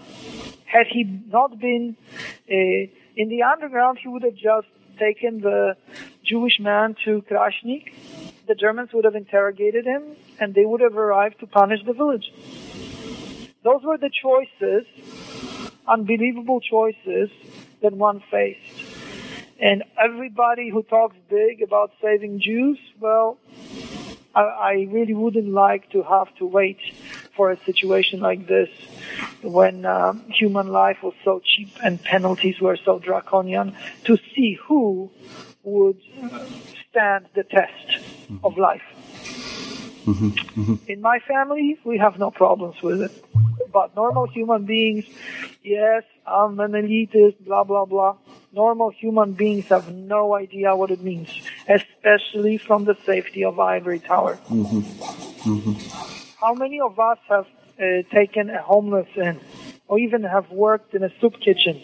[0.67, 1.97] Had he not been
[2.51, 4.67] uh, in the underground, he would have just
[4.99, 5.77] taken the
[6.25, 7.93] Jewish man to Krasnik.
[8.47, 10.03] The Germans would have interrogated him,
[10.41, 12.33] and they would have arrived to punish the village.
[13.63, 14.87] Those were the choices,
[15.87, 17.31] unbelievable choices
[17.83, 18.83] that one faced.
[19.59, 23.39] And everybody who talks big about saving Jews, well,
[24.35, 26.79] I, I really wouldn't like to have to wait
[27.35, 28.69] for a situation like this
[29.47, 35.11] when um, human life was so cheap and penalties were so draconian to see who
[35.63, 36.01] would
[36.91, 38.45] stand the test mm-hmm.
[38.45, 38.83] of life.
[40.07, 40.29] Mm-hmm.
[40.29, 40.91] Mm-hmm.
[40.91, 43.25] In my family, we have no problems with it.
[43.73, 45.05] But normal human beings,
[45.63, 48.17] yes, I'm an elitist, blah, blah, blah.
[48.53, 51.29] Normal human beings have no idea what it means,
[51.69, 54.39] especially from the safety of ivory tower.
[54.49, 55.51] Mm-hmm.
[55.51, 56.41] Mm-hmm.
[56.41, 57.47] How many of us have
[57.79, 59.39] Uh, taken a homeless in,
[59.87, 61.79] or even have worked in a soup kitchen?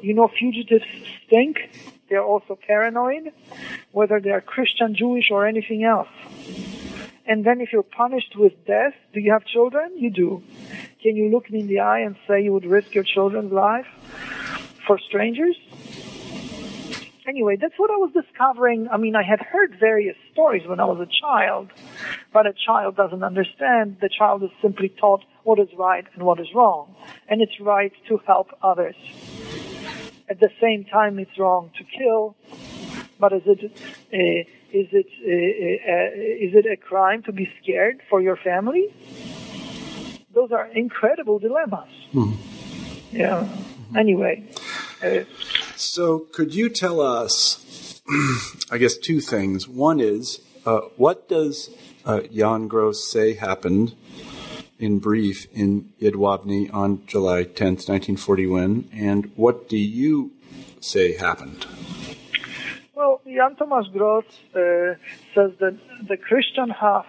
[0.00, 0.86] You know, fugitives
[1.26, 1.58] stink.
[2.08, 3.30] They're also paranoid,
[3.90, 6.08] whether they are Christian, Jewish, or anything else.
[7.26, 9.92] And then if you're punished with death, do you have children?
[9.96, 10.42] You do.
[11.02, 13.86] Can you look me in the eye and say you would risk your children's life
[14.86, 15.56] for strangers?
[17.26, 18.88] Anyway, that's what I was discovering.
[18.90, 21.70] I mean, I had heard various stories when I was a child,
[22.32, 23.98] but a child doesn't understand.
[24.00, 26.94] The child is simply taught what is right and what is wrong,
[27.28, 28.96] and it's right to help others.
[30.28, 32.36] At the same time, it's wrong to kill,
[33.18, 38.00] but is it uh, is it uh, uh, is it a crime to be scared
[38.08, 38.88] for your family?
[40.34, 41.90] Those are incredible dilemmas.
[42.14, 43.16] Mm-hmm.
[43.16, 43.46] Yeah.
[43.94, 44.48] Anyway.
[45.76, 48.02] So, could you tell us,
[48.70, 49.68] I guess, two things?
[49.68, 51.70] One is, uh, what does
[52.04, 53.94] uh, Jan Gross say happened
[54.78, 60.32] in brief in Jedwabne on July 10th, 1941, and what do you
[60.80, 61.66] say happened?
[62.94, 64.94] Well, Jan Thomas Gross uh,
[65.34, 67.06] says that the Christian half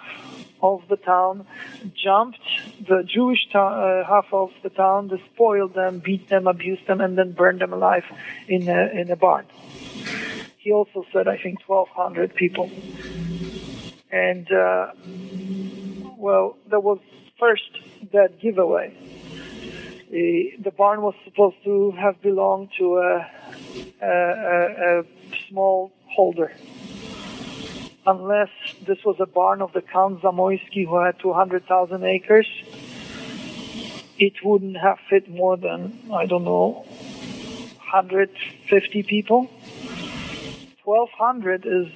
[0.63, 1.45] of the town,
[1.93, 2.39] jumped
[2.87, 7.33] the Jewish uh, half of the town, despoiled them, beat them, abused them, and then
[7.33, 8.05] burned them alive
[8.47, 9.45] in a, in a barn.
[10.57, 12.71] He also said, I think, 1,200 people.
[14.09, 14.93] And, uh,
[16.17, 16.99] well, there was
[17.37, 17.69] first
[18.13, 18.95] that giveaway.
[20.09, 23.31] The, the barn was supposed to have belonged to a,
[24.01, 25.03] a, a, a
[25.49, 26.53] small holder
[28.05, 28.49] unless
[28.85, 32.47] this was a barn of the Count Zamoyski who had 200,000 acres,
[34.17, 36.85] it wouldn't have fit more than, I don't know,
[37.93, 39.49] 150 people.
[40.83, 41.87] 1200 is,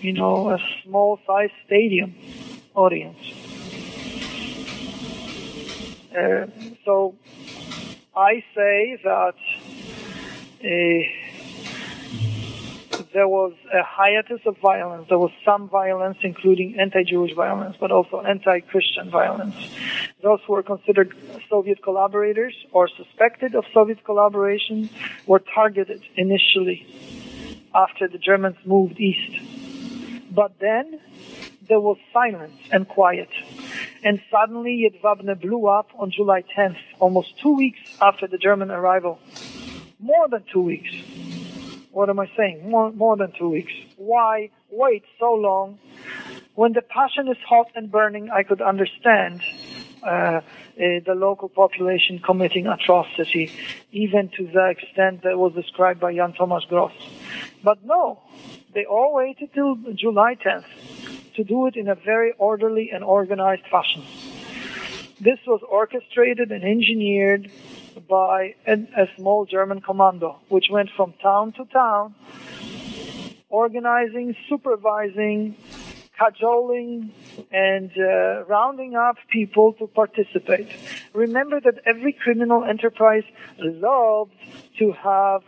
[0.00, 2.14] you know, a small size stadium
[2.74, 3.18] audience.
[6.16, 6.46] Uh,
[6.84, 7.14] so
[8.16, 9.34] I say that
[10.64, 11.25] uh,
[13.16, 15.06] there was a hiatus of violence.
[15.08, 19.56] There was some violence, including anti-Jewish violence, but also anti-Christian violence.
[20.22, 21.14] Those who were considered
[21.48, 24.90] Soviet collaborators or suspected of Soviet collaboration
[25.26, 26.86] were targeted initially
[27.74, 29.32] after the Germans moved east.
[30.30, 31.00] But then
[31.68, 33.30] there was silence and quiet.
[34.04, 39.18] And suddenly Jedwabne blew up on July 10th, almost two weeks after the German arrival.
[39.98, 40.92] More than two weeks
[41.96, 42.68] what am I saying?
[42.68, 43.72] More, more than two weeks.
[43.96, 45.78] Why wait so long?
[46.54, 49.40] When the passion is hot and burning, I could understand
[50.02, 50.42] uh, uh,
[50.76, 53.50] the local population committing atrocity,
[53.92, 56.92] even to the extent that was described by Jan Thomas Gross.
[57.64, 58.20] But no,
[58.74, 60.66] they all waited till July 10th
[61.36, 64.04] to do it in a very orderly and organized fashion.
[65.18, 67.50] This was orchestrated and engineered
[68.00, 72.14] by a, a small German commando, which went from town to town,
[73.48, 75.56] organizing, supervising,
[76.18, 77.12] cajoling,
[77.50, 80.68] and uh, rounding up people to participate.
[81.12, 83.24] Remember that every criminal enterprise
[83.58, 84.32] loved
[84.78, 85.42] to have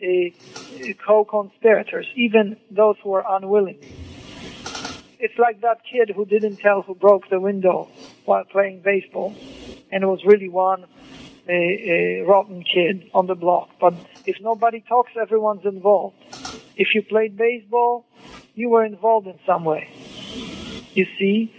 [0.00, 0.32] a,
[0.80, 3.78] a co-conspirators, even those who are unwilling.
[5.18, 7.88] It's like that kid who didn't tell who broke the window
[8.24, 9.34] while playing baseball,
[9.90, 10.84] and was really one
[11.48, 13.70] a, a rotten kid on the block.
[13.80, 13.94] But
[14.26, 16.16] if nobody talks, everyone's involved.
[16.76, 18.06] If you played baseball,
[18.54, 19.88] you were involved in some way.
[20.94, 21.54] You see?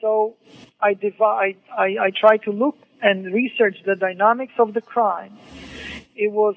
[0.00, 0.36] So
[0.80, 5.36] I divide, I, I try to look and research the dynamics of the crime.
[6.16, 6.56] It was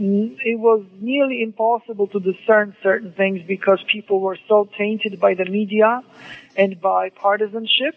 [0.00, 5.44] it was nearly impossible to discern certain things because people were so tainted by the
[5.44, 6.04] media
[6.56, 7.96] and by partisanship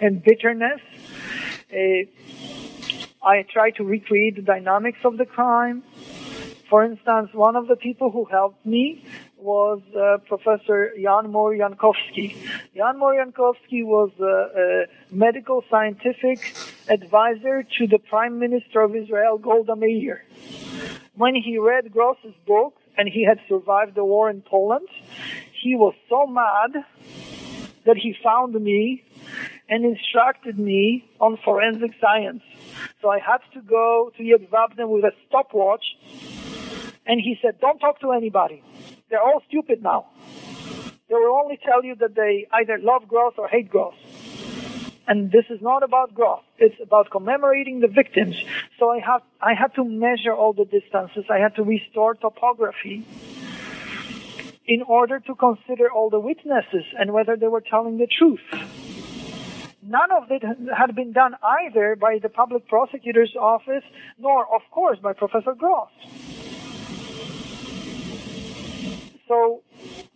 [0.00, 0.80] and bitterness.
[1.72, 2.10] Uh,
[3.26, 5.82] I try to recreate the dynamics of the crime.
[6.70, 9.04] For instance, one of the people who helped me
[9.36, 12.36] was uh, Professor Jan Moor-Jankowski.
[12.76, 16.38] Jan Moor-Jankowski was a, a, medical scientific
[16.88, 20.24] advisor to the Prime Minister of Israel, Golda Meir.
[21.16, 24.88] When he read Gross's book and he had survived the war in Poland,
[25.62, 26.84] he was so mad
[27.86, 29.02] that he found me
[29.68, 32.42] and instructed me on forensic science.
[33.02, 35.84] So I had to go to Yad with a stopwatch
[37.06, 38.62] and he said, don't talk to anybody.
[39.08, 40.06] They're all stupid now.
[41.08, 43.94] They will only tell you that they either love Gross or hate Gross."
[45.08, 46.42] And this is not about Gross.
[46.58, 48.36] It's about commemorating the victims.
[48.78, 51.24] So I have, I had to measure all the distances.
[51.30, 53.04] I had to restore topography
[54.66, 58.40] in order to consider all the witnesses and whether they were telling the truth.
[59.86, 60.42] None of it
[60.76, 63.84] had been done either by the public prosecutor's office,
[64.18, 65.88] nor, of course, by Professor Gross.
[69.28, 69.62] So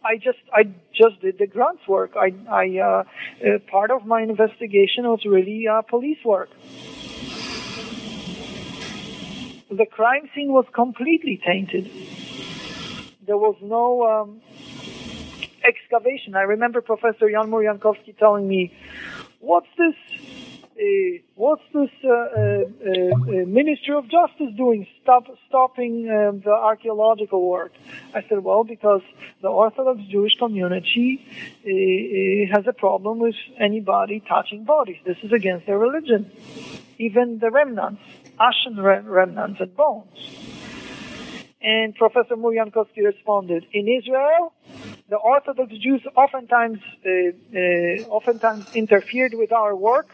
[0.04, 2.12] I just I just did the grants work.
[2.16, 6.50] I I uh, uh, part of my investigation was really uh, police work.
[9.70, 11.90] The crime scene was completely tainted.
[13.26, 14.40] There was no um,
[15.64, 16.34] excavation.
[16.34, 18.72] I remember Professor Jan Moor-Jankowski telling me,
[19.40, 19.96] "What's this
[20.80, 27.72] uh, what's this uh, uh, Ministry of Justice doing, stop, stopping um, the archaeological work?
[28.14, 29.02] I said, well, because
[29.42, 31.22] the Orthodox Jewish community
[32.54, 34.96] has a problem with anybody touching bodies.
[35.04, 36.30] This is against their religion.
[36.98, 38.00] Even the remnants,
[38.38, 40.16] ashen remnants and bones.
[41.60, 44.54] And Professor Moor-Jankowski responded, in Israel,
[45.10, 50.08] the Orthodox Jews oftentimes, uh, uh, oftentimes interfered with our work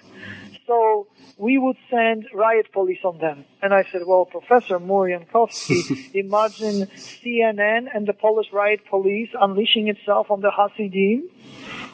[0.66, 1.06] so
[1.38, 3.44] we would send riot police on them.
[3.62, 10.30] And I said, well, Professor Moor-Jankowski, imagine CNN and the Polish riot police unleashing itself
[10.30, 11.28] on the Hasidim.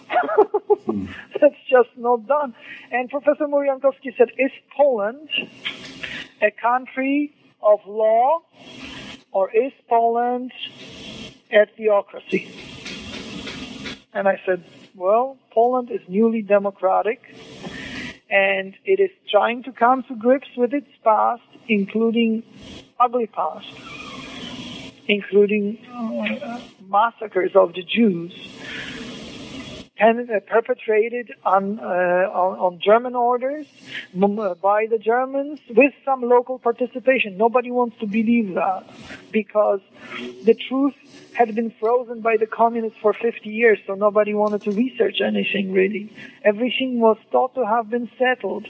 [1.41, 2.55] That's just not done.
[2.91, 5.29] And Professor Moor-Jankowski said, is Poland
[6.41, 8.41] a country of law
[9.33, 10.53] or is Poland
[11.51, 12.72] a theocracy?
[14.15, 17.23] And I said, well, Poland is newly democratic
[18.31, 22.43] and it is trying to come to grips with its past, including
[22.99, 23.69] ugly past,
[25.07, 28.33] including uh, massacres of the Jews,
[30.03, 33.67] and uh, perpetrated on, uh, on, on German orders
[34.21, 37.37] uh, by the Germans with some local participation.
[37.37, 38.83] Nobody wants to believe that
[39.31, 39.81] because
[40.45, 40.95] the truth
[41.35, 45.73] had been frozen by the communists for 50 years, so nobody wanted to research anything
[45.73, 46.13] really.
[46.45, 48.67] Everything was thought to have been settled.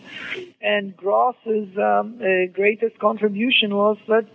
[0.60, 4.26] And Gross's um, uh, greatest contribution was that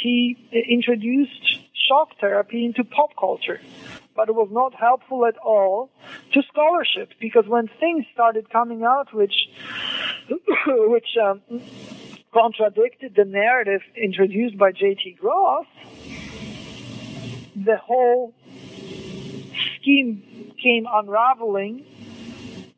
[0.00, 3.60] he uh, introduced shock therapy into pop culture.
[4.16, 5.90] But it was not helpful at all
[6.32, 9.48] to scholarship because when things started coming out which,
[10.66, 11.42] which um,
[12.32, 15.18] contradicted the narrative introduced by J.T.
[15.20, 15.66] Gross,
[17.54, 18.34] the whole
[19.78, 21.84] scheme came unraveling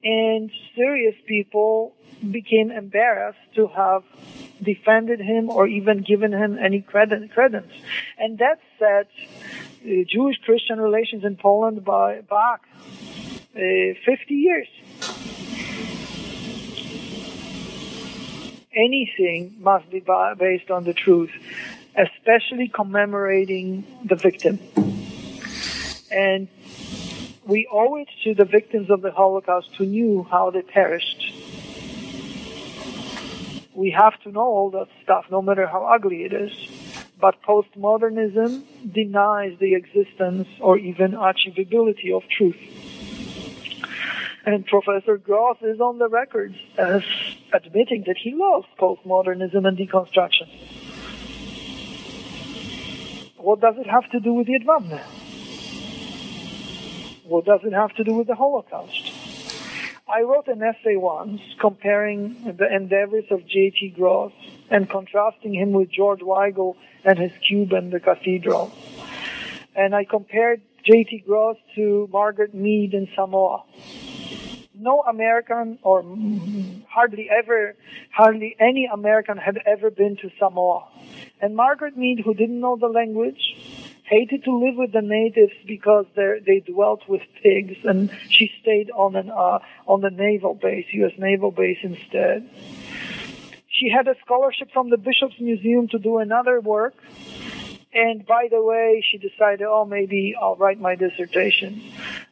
[0.04, 1.94] and serious people
[2.30, 4.02] became embarrassed to have
[4.62, 7.72] defended him or even given him any credit, credence.
[8.18, 9.04] And that uh,
[9.84, 12.62] Jewish-Christian relations in Poland by, back
[13.54, 14.68] uh, 50 years.
[18.74, 20.00] Anything must be
[20.38, 21.30] based on the truth
[21.98, 24.60] especially commemorating the victim.
[26.12, 26.46] And
[27.44, 31.32] we owe it to the victims of the Holocaust who knew how they perished.
[33.78, 36.52] we have to know all that stuff, no matter how ugly it is.
[37.20, 42.56] But postmodernism denies the existence or even achievability of truth.
[44.46, 47.02] And Professor Gross is on the record as
[47.52, 50.48] admitting that he loves postmodernism and deconstruction.
[53.36, 55.00] What does it have to do with the Jedwabne?
[57.24, 59.12] What does it have to do with the Holocaust?
[60.08, 63.94] I wrote an essay once comparing the endeavors of J.T.
[63.96, 64.32] Gross
[64.70, 68.72] and contrasting him with George Weigel and his cube and the cathedral.
[69.74, 71.24] And I compared J.T.
[71.26, 73.64] Gross to Margaret Mead in Samoa.
[74.74, 76.04] No American or
[76.88, 77.74] hardly ever,
[78.12, 80.88] hardly any American had ever been to Samoa.
[81.40, 83.56] And Margaret Mead, who didn't know the language,
[84.04, 89.16] hated to live with the natives because they dwelt with pigs, and she stayed on
[89.16, 91.12] an uh, on the naval base, U.S.
[91.18, 92.48] naval base instead.
[93.78, 96.94] She had a scholarship from the Bishop's Museum to do another work,
[97.94, 101.80] and by the way, she decided, oh, maybe I'll write my dissertation.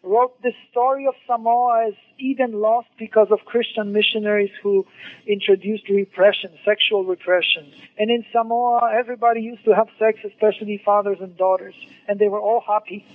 [0.02, 4.86] Wrote the story of Samoa as Eden lost because of Christian missionaries who
[5.26, 7.72] introduced repression, sexual repression.
[7.96, 11.74] And in Samoa, everybody used to have sex, especially fathers and daughters,
[12.08, 13.06] and they were all happy.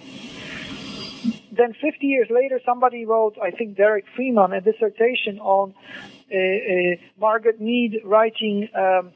[1.62, 5.76] Then 50 years later, somebody wrote, I think Derek Freeman, a dissertation on
[6.34, 9.12] uh, uh, Margaret Mead writing um,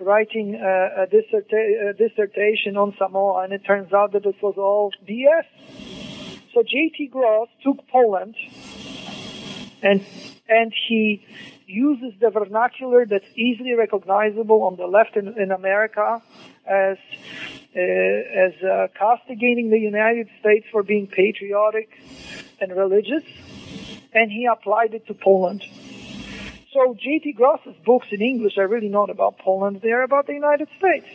[0.00, 4.54] writing uh, a, disserta- a, dissertation on Samoa, and it turns out that it was
[4.56, 5.46] all BS.
[6.52, 7.10] So J.T.
[7.12, 8.34] Gross took Poland,
[9.80, 10.04] and
[10.48, 11.24] and he
[11.68, 16.20] uses the vernacular that's easily recognizable on the left in, in America
[16.66, 16.98] as
[17.76, 21.88] uh, as uh, castigating the United States for being patriotic
[22.60, 23.24] and religious,
[24.12, 25.64] and he applied it to Poland.
[26.72, 27.32] So J.T.
[27.32, 31.06] Gross's books in English are really not about Poland, they are about the United States.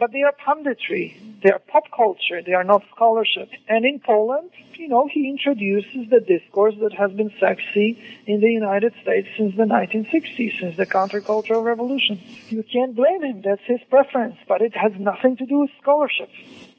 [0.00, 3.50] But they are punditry, they are pop culture, they are not scholarship.
[3.68, 8.50] And in Poland, you know, he introduces the discourse that has been sexy in the
[8.50, 12.18] United States since the 1960s, since the countercultural revolution.
[12.48, 16.30] You can't blame him, that's his preference, but it has nothing to do with scholarship.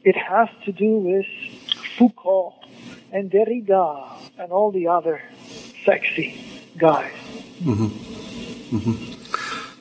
[0.03, 1.27] It has to do with
[1.99, 2.55] Foucault
[3.11, 5.21] and Derrida and all the other
[5.85, 6.43] sexy
[6.75, 7.13] guys.
[7.61, 8.77] Mm-hmm.
[8.77, 9.20] Mm-hmm.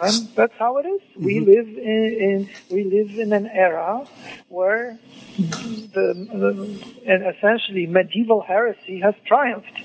[0.03, 1.01] And that's how it is.
[1.01, 1.25] Mm-hmm.
[1.25, 4.07] We live in, in, we live in an era
[4.49, 4.99] where
[5.37, 9.83] the, the and essentially medieval heresy has triumphed.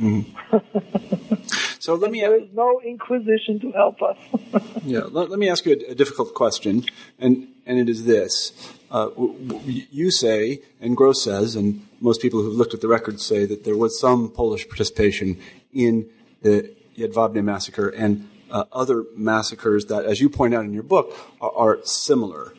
[0.00, 1.36] Mm-hmm.
[1.78, 2.20] so let me.
[2.20, 4.16] There is no inquisition to help us.
[4.82, 6.84] yeah, let, let, me ask you a, a, difficult question,
[7.18, 8.52] and and it is this:
[8.90, 12.88] uh, w- w- you say, and Gross says, and most people who've looked at the
[12.88, 15.38] records say that there was some Polish participation
[15.74, 16.08] in
[16.40, 21.16] the Jedwabne massacre and uh, other massacres that, as you point out in your book,
[21.40, 22.54] are, are similar.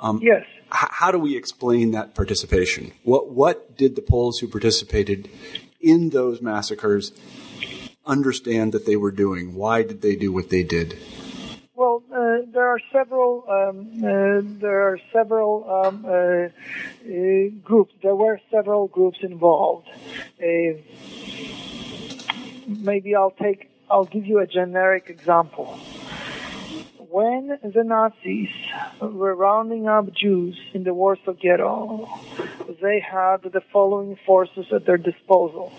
[0.00, 0.44] Um, yes.
[0.66, 2.92] H- how do we explain that participation?
[3.04, 5.28] What what did the Poles who participated
[5.80, 7.12] in those massacres
[8.06, 9.54] understand that they were doing?
[9.54, 10.98] Why did they do what they did?
[11.74, 13.44] Well, uh, there are several.
[13.48, 17.94] Um, uh, there are several um, uh, uh groups.
[18.02, 19.88] There were several groups involved.
[20.42, 20.82] Uh,
[22.66, 25.78] maybe I'll take, I'll give you a generic example.
[26.98, 28.50] When the Nazis
[29.00, 32.06] were rounding up Jews in the Warsaw Ghetto,
[32.82, 35.72] they had the following forces at their disposal.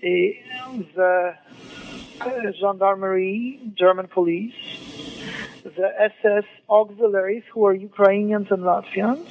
[0.00, 1.34] The
[2.60, 4.54] gendarmerie, German police,
[5.62, 9.28] the SS auxiliaries, who are Ukrainians and Latvians,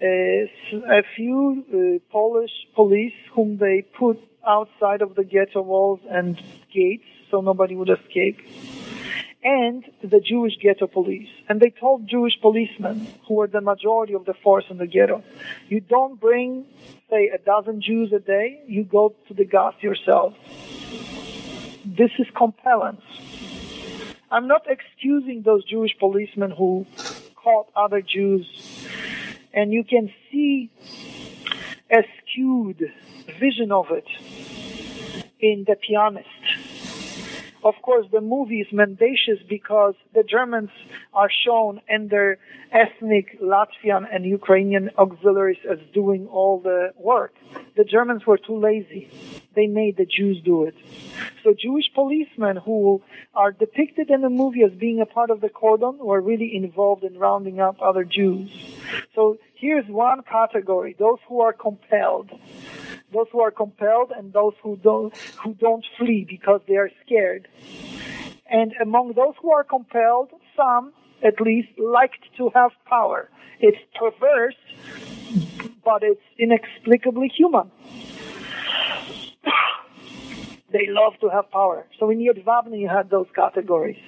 [0.00, 6.40] a few uh, Polish police whom they put outside of the ghetto walls and
[6.72, 8.38] gates so nobody would escape.
[9.42, 11.28] And the Jewish ghetto police.
[11.48, 15.22] And they told Jewish policemen, who were the majority of the force in the ghetto,
[15.68, 16.64] you don't bring,
[17.10, 20.34] say, a dozen Jews a day, you go to the gas yourself.
[21.84, 23.02] This is compellence.
[24.30, 26.86] I'm not excusing those Jewish policemen who
[27.36, 28.46] caught other Jews.
[29.52, 30.70] And you can see
[31.90, 32.90] a skewed
[33.38, 34.06] vision of it
[35.40, 36.28] in The Pianist.
[37.64, 40.68] Of course, the movie is mendacious because the Germans
[41.14, 42.36] are shown and their
[42.70, 47.34] ethnic Latvian and Ukrainian auxiliaries as doing all the work.
[47.74, 49.08] The Germans were too lazy.
[49.54, 50.74] They made the Jews do it.
[51.42, 53.02] So Jewish policemen who
[53.34, 57.02] are depicted in the movie as being a part of the cordon were really involved
[57.02, 58.50] in rounding up other Jews.
[59.14, 62.30] So here's one category, those who are compelled
[63.14, 67.48] those who are compelled and those who don't who don't flee because they are scared.
[68.46, 70.92] And among those who are compelled, some
[71.22, 73.30] at least liked to have power.
[73.60, 74.56] It's perverse,
[75.84, 77.70] but it's inexplicably human.
[80.72, 81.86] they love to have power.
[81.98, 83.98] So in Jedwabne you had those categories.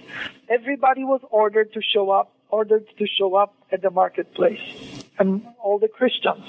[0.48, 4.60] Everybody was ordered to show up, ordered to show up at the marketplace.
[5.18, 6.44] And all the Christians.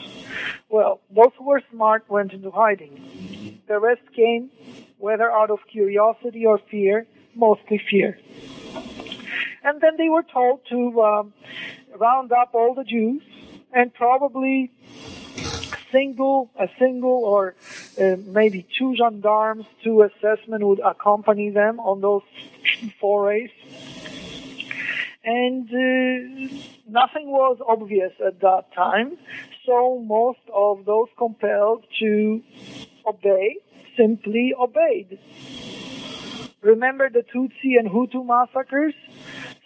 [0.70, 3.62] Well, those who were smart went into hiding.
[3.68, 4.50] The rest came,
[4.98, 7.06] whether out of curiosity or fear,
[7.36, 8.20] mostly fear.
[9.64, 11.34] And then they were told to um,
[11.98, 13.22] round up all the Jews
[13.74, 14.72] and probably
[15.92, 17.56] single, a single or
[18.00, 22.24] uh, maybe two gendarmes, two SS men would accompany them on those
[23.00, 23.52] forays.
[25.30, 26.56] And uh,
[26.88, 29.18] nothing was obvious at that time,
[29.66, 32.42] so most of those compelled to
[33.06, 33.58] obey
[33.98, 35.20] simply obeyed.
[36.62, 38.94] Remember the Tutsi and Hutu massacres?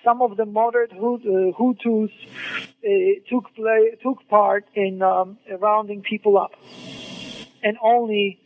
[0.03, 2.89] Some of the moderate uh, Hutus uh,
[3.29, 6.53] took play, took part in um, rounding people up,
[7.61, 8.39] and only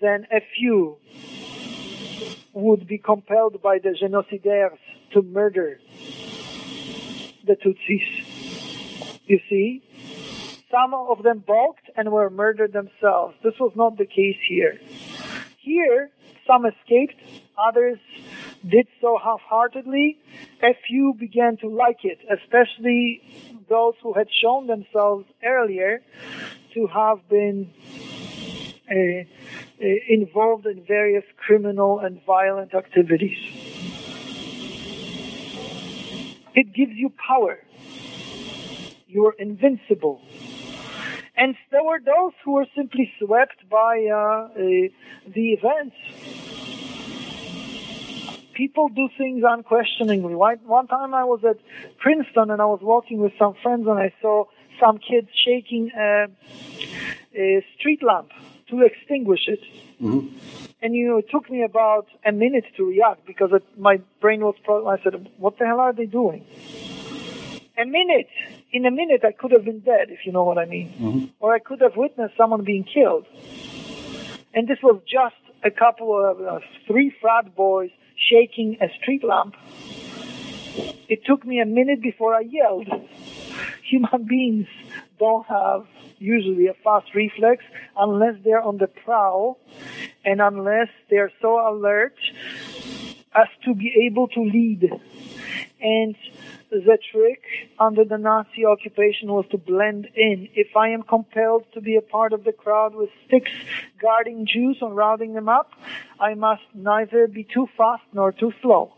[0.00, 0.96] then a few
[2.54, 4.78] would be compelled by the genocidaires
[5.12, 5.78] to murder
[7.46, 9.20] the Tutsis.
[9.26, 9.82] You see,
[10.70, 13.34] some of them balked and were murdered themselves.
[13.42, 14.78] This was not the case here.
[15.60, 16.10] Here,
[16.46, 17.16] some escaped,
[17.58, 17.98] others
[18.68, 20.18] did so half-heartedly.
[20.62, 23.22] A few began to like it, especially
[23.68, 26.02] those who had shown themselves earlier
[26.74, 27.70] to have been
[28.90, 33.75] uh, uh, involved in various criminal and violent activities.
[36.56, 37.58] It gives you power.
[39.06, 40.22] You're invincible.
[41.36, 44.48] And there were those who were simply swept by uh, uh,
[45.28, 45.96] the events.
[48.54, 50.34] People do things unquestioningly.
[50.34, 51.58] One time I was at
[51.98, 54.44] Princeton and I was walking with some friends and I saw
[54.80, 56.28] some kids shaking a,
[57.34, 58.30] a street lamp
[58.70, 59.60] to extinguish it.
[60.00, 60.65] Mm-hmm.
[60.86, 64.40] And you know, it took me about a minute to react because it, my brain
[64.42, 64.54] was.
[64.62, 66.46] Pro- I said, "What the hell are they doing?"
[67.76, 68.28] A minute
[68.70, 70.88] in a minute I could have been dead, if you know what I mean.
[70.90, 71.24] Mm-hmm.
[71.40, 73.26] Or I could have witnessed someone being killed.
[74.54, 75.34] And this was just
[75.64, 77.90] a couple of uh, three frat boys
[78.30, 79.56] shaking a street lamp.
[81.08, 82.86] It took me a minute before I yelled.
[83.90, 84.68] Human beings
[85.18, 85.84] don't have
[86.18, 87.64] usually a fast reflex
[87.96, 89.58] unless they're on the prowl
[90.24, 92.16] and unless they're so alert
[93.34, 94.90] as to be able to lead.
[95.80, 96.16] And
[96.70, 97.42] the trick
[97.78, 100.48] under the Nazi occupation was to blend in.
[100.54, 103.50] If I am compelled to be a part of the crowd with sticks
[104.00, 105.72] guarding Jews and rounding them up,
[106.18, 108.94] I must neither be too fast nor too slow.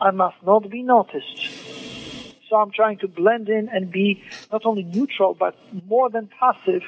[0.00, 1.48] I must not be noticed.
[2.48, 4.22] So I'm trying to blend in and be
[4.54, 5.54] not only neutral, but
[5.94, 6.84] more than passive.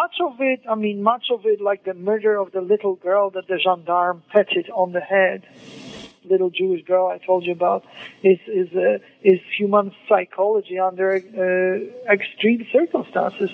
[0.00, 3.24] Much of it, I mean, much of it, like the murder of the little girl
[3.30, 5.42] that the gendarme petted on the head,
[6.32, 7.84] little Jewish girl I told you about,
[8.22, 13.50] is is uh, is human psychology under uh, extreme circumstances.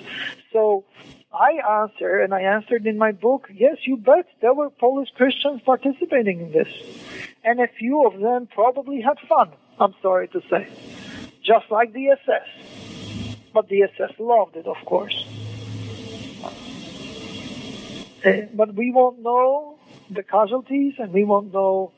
[0.53, 0.85] So
[1.33, 1.51] I
[1.81, 6.37] answer, and I answered in my book, yes, you bet, there were Polish Christians participating
[6.45, 6.71] in this,
[7.43, 9.49] and a few of them probably had fun.
[9.81, 10.67] I'm sorry to say,
[11.43, 12.47] just like the SS,
[13.51, 15.25] but the SS loved it, of course.
[18.23, 19.79] Uh, but we won't know
[20.11, 21.91] the casualties and we won't know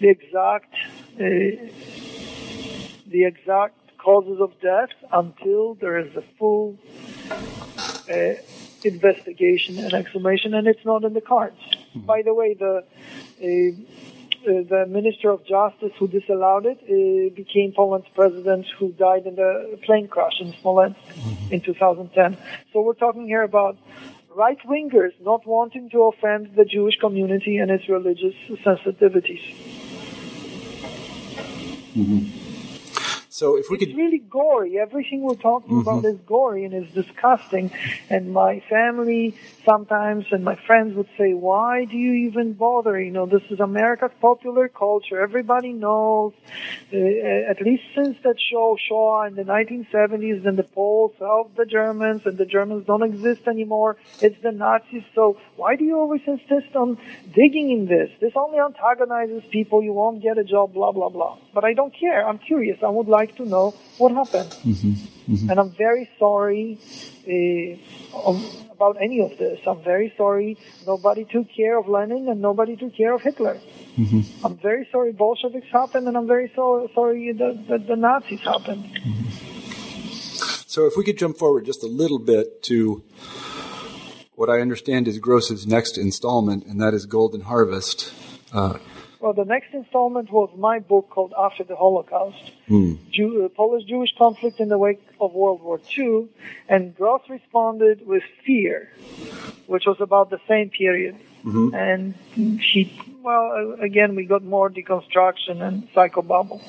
[0.00, 0.74] the exact
[1.16, 1.28] uh,
[3.06, 6.78] the exact causes of death until there is a full
[7.30, 8.34] uh,
[8.84, 11.60] investigation and exhumation, and it's not in the cards.
[11.60, 12.06] Mm-hmm.
[12.06, 12.84] By the way, the
[13.42, 14.11] uh,
[14.44, 19.78] the Minister of Justice who disallowed it uh, became Poland's president who died in the
[19.84, 20.98] plane crash in Smolensk
[21.50, 22.36] in 2010.
[22.72, 23.76] So we're talking here about
[24.34, 28.34] right wingers not wanting to offend the Jewish community and its religious
[28.64, 29.42] sensitivities.
[31.94, 32.41] Mm-hmm.
[33.42, 34.78] So if we it's could, really gory.
[34.78, 35.88] Everything we're talking mm-hmm.
[35.88, 37.72] about is gory and is disgusting.
[38.08, 39.34] And my family
[39.64, 43.00] sometimes and my friends would say, "Why do you even bother?
[43.00, 45.20] You know, this is America's popular culture.
[45.20, 46.34] Everybody knows.
[46.92, 51.66] Uh, at least since that show Shoah in the 1970s, then the Poles helped the
[51.66, 53.96] Germans, and the Germans don't exist anymore.
[54.20, 55.02] It's the Nazis.
[55.16, 56.96] So why do you always insist on
[57.34, 58.08] digging in this?
[58.20, 59.82] This only antagonizes people.
[59.82, 60.74] You won't get a job.
[60.74, 61.38] Blah blah blah.
[61.52, 62.24] But I don't care.
[62.28, 62.78] I'm curious.
[62.84, 64.54] I would like like to know what happened.
[65.48, 66.78] And I'm very sorry
[67.26, 69.60] uh, about any of this.
[69.66, 73.58] I'm very sorry nobody took care of Lenin and nobody took care of Hitler.
[74.44, 78.84] I'm very sorry Bolsheviks happened, and I'm very so, sorry that, that the Nazis happened.
[80.66, 83.02] So if we could jump forward just a little bit to
[84.34, 88.12] what I understand is Gross's next installment, and that is Golden Harvest.
[88.52, 88.78] Uh,
[89.22, 92.42] Well, the next installment was my book called After the Holocaust,
[93.12, 96.26] Jew, uh, Polish-Jewish conflict in the wake of World War II,
[96.68, 98.90] and Gross responded with Fear,
[99.68, 101.14] which was about the same period.
[101.72, 102.92] And he,
[103.22, 106.60] well, uh, again, we got more deconstruction and psychobabble.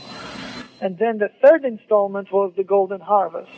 [0.79, 3.49] And then the third installment was the Golden Harvest.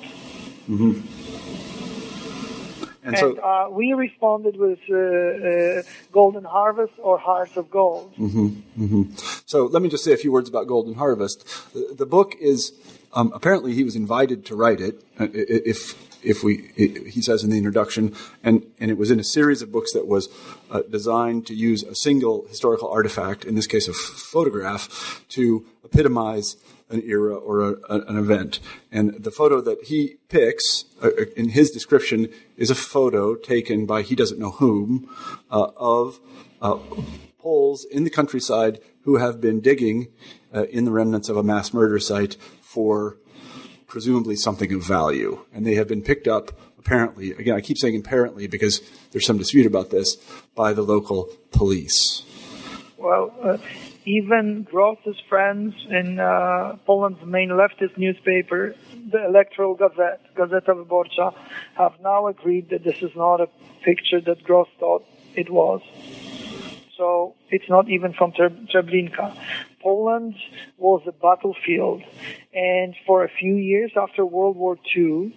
[3.06, 8.14] And And so, uh, we responded with uh, uh, Golden Harvest or Hearts of Gold.
[9.46, 11.46] so let me just say a few words about Golden Harvest.
[11.74, 12.74] The, the book is
[13.14, 14.96] um, apparently he was invited to write it.
[15.20, 15.80] uh, If
[16.26, 16.72] if we,
[17.16, 20.08] he says in the introduction, and and it was in a series of books that
[20.08, 20.28] was
[20.72, 23.96] uh, designed to use a single historical artifact, in this case a f-
[24.36, 26.58] photograph, to epitomize
[26.90, 28.60] an era or a, a- an event.
[28.92, 34.02] And the photo that he picks uh, in his description is a photo taken by
[34.02, 35.10] he doesn't know whom
[35.50, 36.20] uh, of
[36.62, 36.78] uh,
[37.40, 40.08] Poles in the countryside who have been digging
[40.54, 43.18] uh, in the remnants of a mass murder site for
[43.88, 45.46] presumably something of value.
[45.54, 48.82] And they have been picked up, apparently, again, I keep saying apparently because
[49.12, 50.16] there's some dispute about this,
[50.56, 52.24] by the local police.
[52.98, 53.58] Well, uh,
[54.06, 58.76] even Gross's friends in uh, Poland's main leftist newspaper,
[59.12, 61.34] the Electoral Gazette, Gazeta Wyborcza,
[61.76, 63.50] have now agreed that this is not a
[63.84, 65.82] picture that Gross thought it was.
[66.96, 69.36] So it's not even from Tre- Treblinka.
[69.82, 70.36] Poland
[70.78, 72.04] was a battlefield,
[72.54, 75.36] and for a few years after World War II,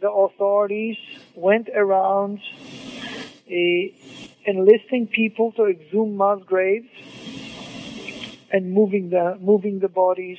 [0.00, 0.96] the authorities
[1.34, 2.40] went around
[3.46, 3.54] uh,
[4.46, 6.88] enlisting people to exhume mass graves
[8.52, 10.38] and moving the moving the bodies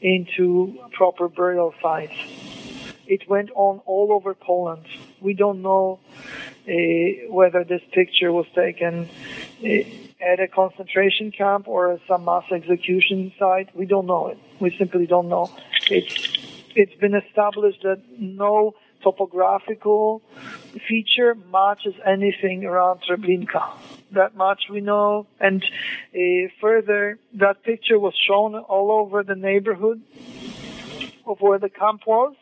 [0.00, 2.14] into proper burial sites.
[3.06, 4.84] It went on all over Poland.
[5.20, 6.00] We don't know
[6.68, 6.72] uh,
[7.30, 9.08] whether this picture was taken
[9.64, 9.68] uh,
[10.20, 13.74] at a concentration camp or some mass execution site.
[13.76, 14.38] We don't know it.
[14.60, 15.50] We simply don't know.
[15.88, 16.36] It's
[16.74, 20.20] it's been established that no topographical
[20.88, 23.95] feature matches anything around Treblinka.
[24.12, 25.26] That much we know.
[25.40, 25.64] And
[26.14, 30.00] uh, further, that picture was shown all over the neighborhood
[31.26, 32.34] of where the camp was,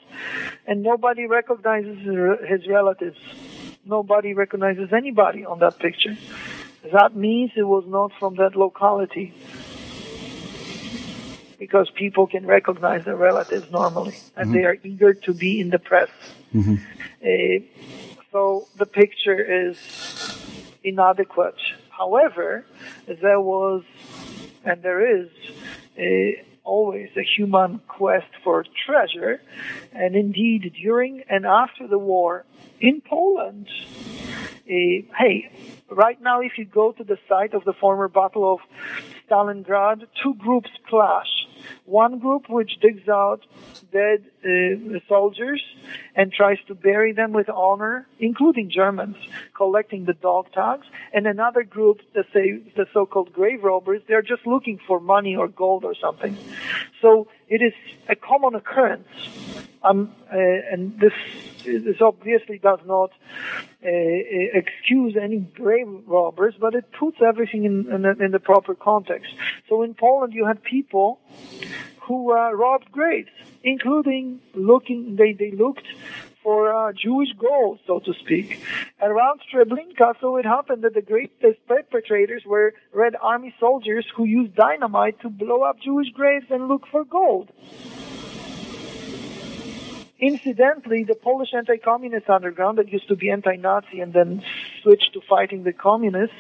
[0.66, 1.98] and nobody recognizes
[2.46, 3.18] his relatives.
[3.86, 6.16] Nobody recognizes anybody on that picture.
[6.92, 9.32] That means it was not from that locality.
[11.58, 15.78] Because people can recognize their relatives normally, and they are eager to be in the
[15.78, 16.10] press.
[17.22, 17.60] Uh,
[18.30, 19.78] so the picture is
[20.84, 21.60] inadequate.
[21.90, 22.64] However,
[23.06, 23.82] there was
[24.64, 25.28] and there is
[25.98, 29.40] uh, always a human quest for treasure,
[29.92, 32.44] and indeed during and after the war
[32.80, 33.68] in Poland,
[34.66, 35.50] uh, hey,
[35.90, 38.60] right now if you go to the site of the former Battle of
[39.28, 41.46] Stalingrad, two groups clash.
[41.86, 43.42] One group which digs out
[43.92, 45.62] dead uh, soldiers
[46.16, 49.16] and tries to bury them with honor, including Germans,
[49.54, 54.46] collecting the dog tags, and another group, the, say, the so-called grave robbers, they're just
[54.46, 56.36] looking for money or gold or something.
[57.02, 57.74] So it is
[58.08, 59.08] a common occurrence.
[59.82, 61.12] Um, uh, and this,
[61.64, 63.10] this obviously does not
[63.84, 68.74] uh, excuse any grave robbers, but it puts everything in, in, the, in the proper
[68.74, 69.34] context.
[69.68, 71.20] So in Poland, you had people
[72.06, 73.30] who uh, robbed graves,
[73.62, 75.86] including looking, they, they looked
[76.42, 78.62] for uh, Jewish gold, so to speak.
[79.00, 84.54] Around Treblinka, so it happened that the greatest perpetrators were Red Army soldiers who used
[84.54, 87.50] dynamite to blow up Jewish graves and look for gold.
[90.20, 94.44] Incidentally, the Polish anti-communist underground that used to be anti-Nazi and then
[94.80, 96.36] switched to fighting the communists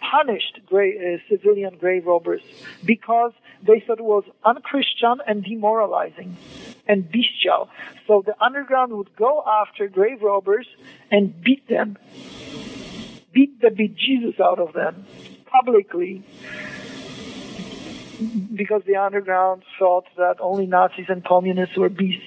[0.00, 2.40] punished gra- uh, civilian grave robbers
[2.86, 6.36] because they thought it was unchristian and demoralizing
[6.86, 7.68] and bestial.
[8.06, 10.66] So the underground would go after grave robbers
[11.10, 11.98] and beat them,
[13.32, 15.04] beat the bejesus out of them
[15.44, 16.24] publicly
[18.54, 22.24] because the underground thought that only Nazis and communists were beasts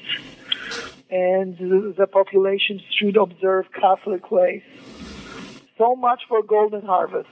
[1.12, 4.64] and the population should observe Catholic ways.
[5.78, 7.30] So much for Golden Harvest.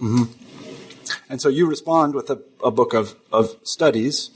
[0.00, 0.24] Mm-hmm.
[1.28, 4.30] And so you respond with a, a book of, of studies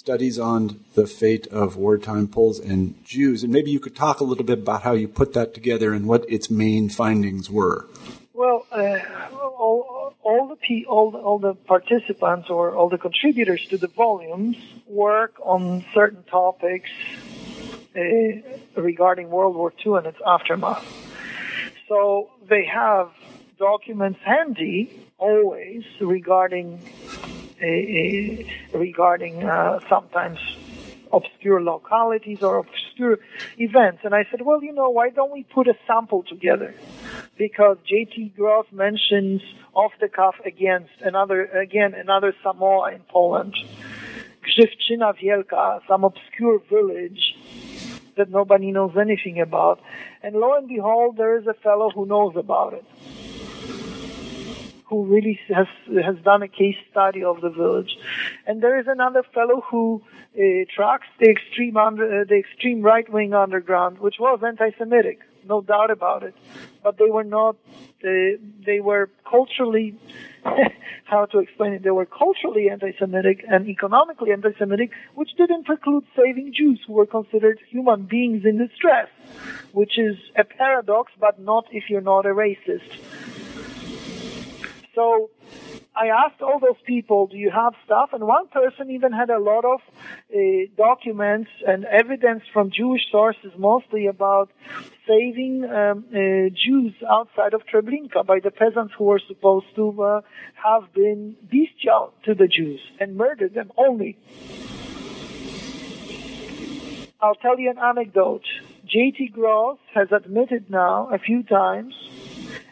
[0.00, 4.24] studies on the fate of wartime Poles and Jews, and maybe you could talk a
[4.24, 7.86] little bit about how you put that together and what its main findings were.
[8.40, 9.00] Well, uh,
[9.34, 15.34] all, all the all, all the participants or all the contributors to the volumes work
[15.44, 16.88] on certain topics
[17.94, 18.00] uh,
[18.80, 20.86] regarding World War II and its aftermath.
[21.86, 23.10] So they have
[23.58, 26.80] documents handy always regarding
[27.62, 30.38] uh, regarding uh, sometimes
[31.12, 33.18] obscure localities or obscure
[33.58, 34.00] events.
[34.04, 36.74] And I said, well, you know, why don't we put a sample together?
[37.40, 38.34] Because J.T.
[38.36, 39.40] Gross mentions
[39.72, 43.54] off the cuff against another, again, another Samoa in Poland.
[44.44, 47.34] Grzywczyna Wielka, some obscure village
[48.18, 49.80] that nobody knows anything about.
[50.22, 52.84] And lo and behold, there is a fellow who knows about it
[54.90, 55.68] who really has
[56.04, 57.96] has done a case study of the village,
[58.44, 60.02] and there is another fellow who
[60.34, 60.40] uh,
[60.74, 65.90] tracks the extreme under, uh, the extreme right wing underground, which was anti-Semitic, no doubt
[65.90, 66.34] about it,
[66.82, 67.56] but they were not.
[68.04, 69.94] Uh, they were culturally.
[71.10, 71.82] how to explain it?
[71.82, 77.58] They were culturally anti-Semitic and economically anti-Semitic, which didn't preclude saving Jews who were considered
[77.68, 79.08] human beings in distress,
[79.72, 82.90] which is a paradox, but not if you're not a racist.
[84.94, 85.30] So
[86.00, 88.14] I asked all those people, do you have stuff?
[88.14, 89.80] And one person even had a lot of
[90.34, 90.38] uh,
[90.74, 94.50] documents and evidence from Jewish sources, mostly about
[95.06, 100.20] saving um, uh, Jews outside of Treblinka by the peasants who were supposed to uh,
[100.54, 104.16] have been bestial to the Jews and murdered them only.
[107.20, 108.46] I'll tell you an anecdote.
[108.86, 109.32] J.T.
[109.34, 111.94] Gross has admitted now a few times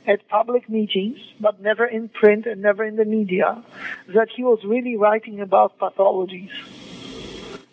[0.09, 3.63] at public meetings, but never in print and never in the media,
[4.09, 6.51] that he was really writing about pathologies.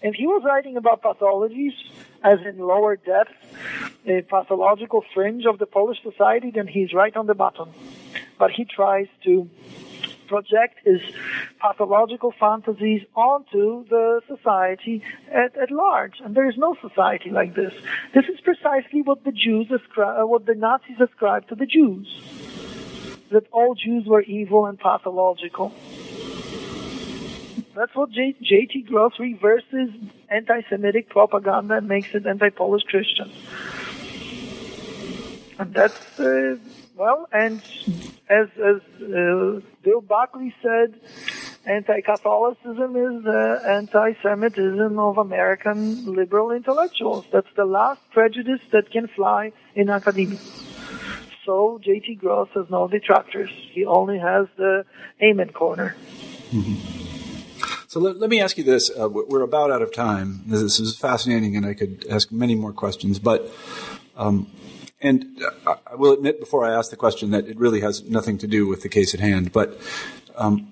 [0.04, 1.74] And he was writing about pathologies,
[2.24, 3.32] as in lower depth,
[4.06, 7.70] a pathological fringe of the Polish society, then he's right on the button.
[8.38, 9.50] But he tries to
[10.28, 11.02] project his
[11.60, 15.02] pathological fantasies onto the society
[15.32, 16.20] at, at large.
[16.24, 17.74] And there is no society like this.
[18.14, 22.08] This is precisely what the Jews ascribe, uh, what the Nazis ascribed to the Jews.
[23.32, 25.74] That all Jews were evil and pathological.
[27.76, 28.84] That's what J- J.T.
[28.84, 29.90] Gross reverses
[30.30, 33.30] anti-Semitic propaganda and makes it anti-Polish Christian.
[35.60, 36.58] And that's uh,
[36.96, 37.62] well, and
[38.30, 41.00] as as uh, Bill Buckley said,
[41.68, 47.26] anti-Catholicism is the anti-Semitism of American liberal intellectuals.
[47.32, 50.40] That's the last prejudice that can fly in academia.
[51.46, 52.16] So J.T.
[52.16, 53.52] Gross has no detractors.
[53.74, 54.86] He only has the
[55.22, 55.96] amen corner.
[56.50, 57.88] Mm-hmm.
[57.88, 58.90] So let, let, me ask you this.
[58.90, 60.42] Uh, we're about out of time.
[60.48, 63.20] This is fascinating, and I could ask many more questions.
[63.20, 63.54] But
[64.18, 64.48] um,
[65.02, 65.26] and
[65.68, 68.68] I will admit before I ask the question that it really has nothing to do
[68.68, 69.52] with the case at hand.
[69.52, 69.80] But
[70.36, 70.72] um,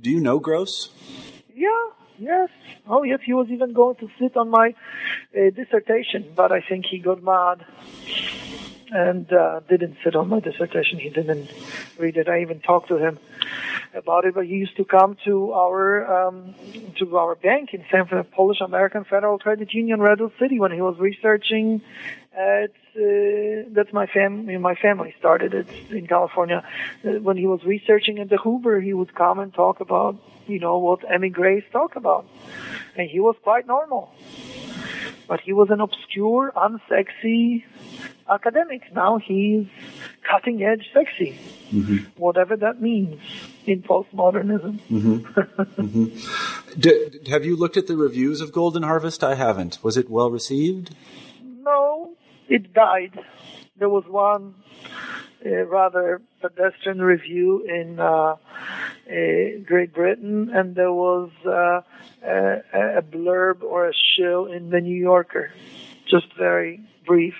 [0.00, 0.90] do you know Gross?
[1.54, 1.68] Yeah,
[2.18, 2.48] yes.
[2.86, 4.74] Oh, yes, he was even going to sit on my
[5.36, 7.64] uh, dissertation, but I think he got mad
[8.90, 10.98] and uh, didn't sit on my dissertation.
[10.98, 11.50] He didn't
[11.98, 12.28] read it.
[12.28, 13.18] I even talked to him
[13.94, 16.54] about it, but he used to come to our um,
[16.98, 20.80] to our bank in San Francisco, Polish American Federal Credit Union, Redwood City, when he
[20.80, 21.82] was researching
[22.38, 24.56] at uh, that's my family.
[24.58, 26.64] My family started it in California.
[27.04, 30.16] Uh, when he was researching at the Hoover, he would come and talk about,
[30.46, 32.26] you know, what emigres talk about,
[32.96, 34.14] and he was quite normal.
[35.26, 37.64] But he was an obscure, unsexy
[38.30, 38.82] academic.
[38.94, 39.66] Now he's
[40.22, 41.38] cutting edge sexy,
[41.70, 41.96] mm-hmm.
[42.16, 43.20] whatever that means
[43.66, 44.78] in postmodernism.
[44.90, 45.16] Mm-hmm.
[45.82, 46.80] mm-hmm.
[46.80, 49.24] D- have you looked at the reviews of Golden Harvest?
[49.24, 49.82] I haven't.
[49.82, 50.94] Was it well received?
[51.42, 52.16] No,
[52.48, 53.18] it died.
[53.78, 54.54] There was one
[55.44, 58.36] uh, rather pedestrian review in uh, uh,
[59.64, 61.82] Great Britain, and there was uh,
[62.26, 65.52] a, a, blurb or a shill in the New Yorker,
[66.10, 67.34] just very brief.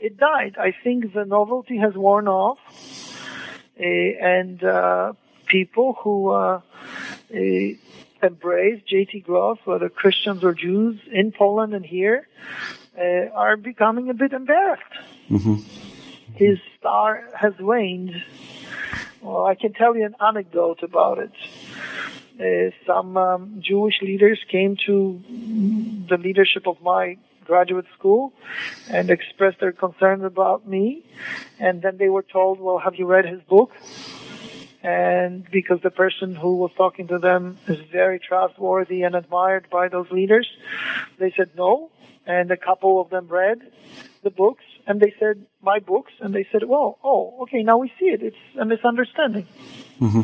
[0.00, 0.56] It died.
[0.58, 2.58] I think the novelty has worn off,
[3.78, 5.12] uh, and uh,
[5.46, 6.60] people who
[8.22, 9.20] embrace J.T.
[9.20, 12.26] Gross, whether Christians or Jews, in Poland and here,
[12.98, 13.02] uh,
[13.34, 14.82] are becoming a bit embarrassed.
[15.30, 15.56] Mm-hmm.
[16.34, 18.24] His star has waned.
[19.20, 21.32] Well, I can tell you an anecdote about it.
[22.40, 25.20] Uh, some um, Jewish leaders came to
[26.08, 28.32] the leadership of my graduate school
[28.88, 31.04] and expressed their concerns about me.
[31.58, 33.72] And then they were told, well, have you read his book?
[34.82, 39.88] and because the person who was talking to them is very trustworthy and admired by
[39.88, 40.50] those leaders,
[41.18, 41.90] they said no,
[42.30, 43.58] and a couple of them read
[44.22, 47.88] the books, and they said my books, and they said, well, oh, okay, now we
[47.98, 48.22] see it.
[48.22, 49.46] It's a misunderstanding.
[50.00, 50.22] Mm-hmm.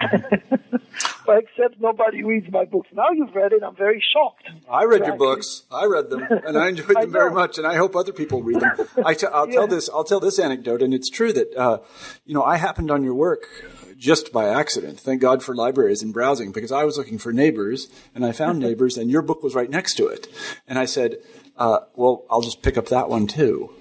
[1.26, 2.88] but except nobody reads my books.
[2.92, 4.48] Now you've read it, I'm very shocked.
[4.70, 5.64] I read your books.
[5.70, 7.58] I read them, and I enjoyed them very much.
[7.58, 8.88] And I hope other people read them.
[9.04, 9.54] I t- I'll yeah.
[9.54, 9.88] tell this.
[9.88, 11.78] I'll tell this anecdote, and it's true that uh,
[12.24, 13.46] you know I happened on your work
[13.98, 15.00] just by accident.
[15.00, 18.58] Thank God for libraries and browsing because I was looking for neighbors and I found
[18.60, 20.28] neighbors and your book was right next to it.
[20.68, 21.16] And I said,
[21.56, 23.74] uh, well, I'll just pick up that one too.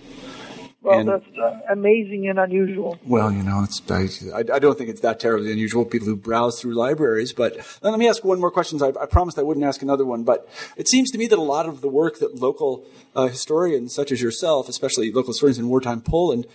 [0.88, 2.98] Well, and, that's uh, amazing and unusual.
[3.06, 5.84] Well, you know, it's I, I, don't think it's that terribly unusual.
[5.84, 8.82] People who browse through libraries, but let me ask one more question.
[8.82, 11.42] I, I, promised I wouldn't ask another one, but it seems to me that a
[11.42, 12.86] lot of the work that local
[13.16, 16.46] uh, historians, such as yourself, especially local historians in wartime Poland,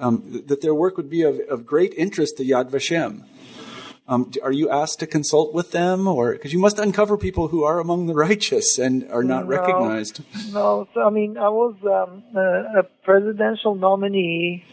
[0.00, 3.24] um, that their work would be of, of great interest to Yad Vashem.
[4.08, 7.62] Um, are you asked to consult with them, or because you must uncover people who
[7.62, 10.20] are among the righteous and are not no, recognized?
[10.52, 14.64] No, so I mean, I was um, a, a, presidential nominee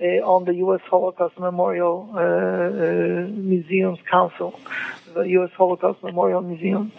[0.00, 0.80] uh, on the U.S.
[0.88, 4.58] Holocaust Memorial uh, uh, Museums Council,
[5.14, 5.50] the U.S.
[5.56, 6.92] Holocaust Memorial Museum.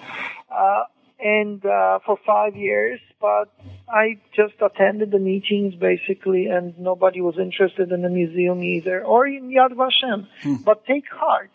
[1.24, 3.54] And uh, for five years, but
[3.88, 9.28] I just attended the meetings basically, and nobody was interested in the museum either, or
[9.28, 10.28] in Yad Vashem.
[10.42, 10.56] Hmm.
[10.64, 11.52] But take heart.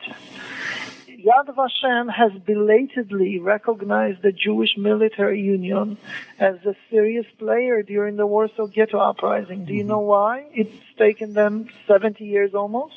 [1.27, 5.99] Yad Vashem has belatedly recognized the Jewish Military Union
[6.39, 9.65] as a serious player during the Warsaw Ghetto Uprising.
[9.65, 9.89] Do you mm-hmm.
[9.89, 10.47] know why?
[10.53, 12.95] It's taken them 70 years almost.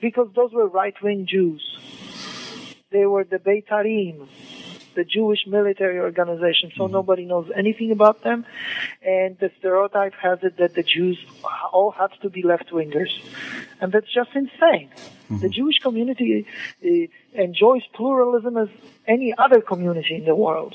[0.00, 1.62] Because those were right-wing Jews.
[2.90, 4.28] They were the Beitarim
[4.96, 6.94] the Jewish military organization, so mm-hmm.
[6.94, 8.44] nobody knows anything about them.
[9.02, 11.18] And the stereotype has it that the Jews
[11.72, 13.12] all have to be left wingers.
[13.80, 14.90] And that's just insane.
[14.96, 15.38] Mm-hmm.
[15.38, 16.46] The Jewish community
[16.84, 18.68] uh, enjoys pluralism as
[19.06, 20.74] any other community in the world.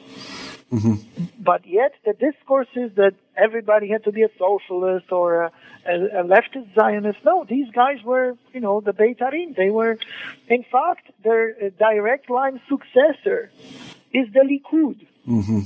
[0.71, 1.25] Mm-hmm.
[1.39, 5.51] But yet, the discourse is that everybody had to be a socialist or a,
[5.85, 7.19] a, a leftist Zionist.
[7.25, 9.55] No, these guys were, you know, the Beitarim.
[9.55, 9.97] They were,
[10.47, 13.51] in fact, their uh, direct line successor
[14.13, 15.05] is the Likud.
[15.27, 15.59] Mm-hmm.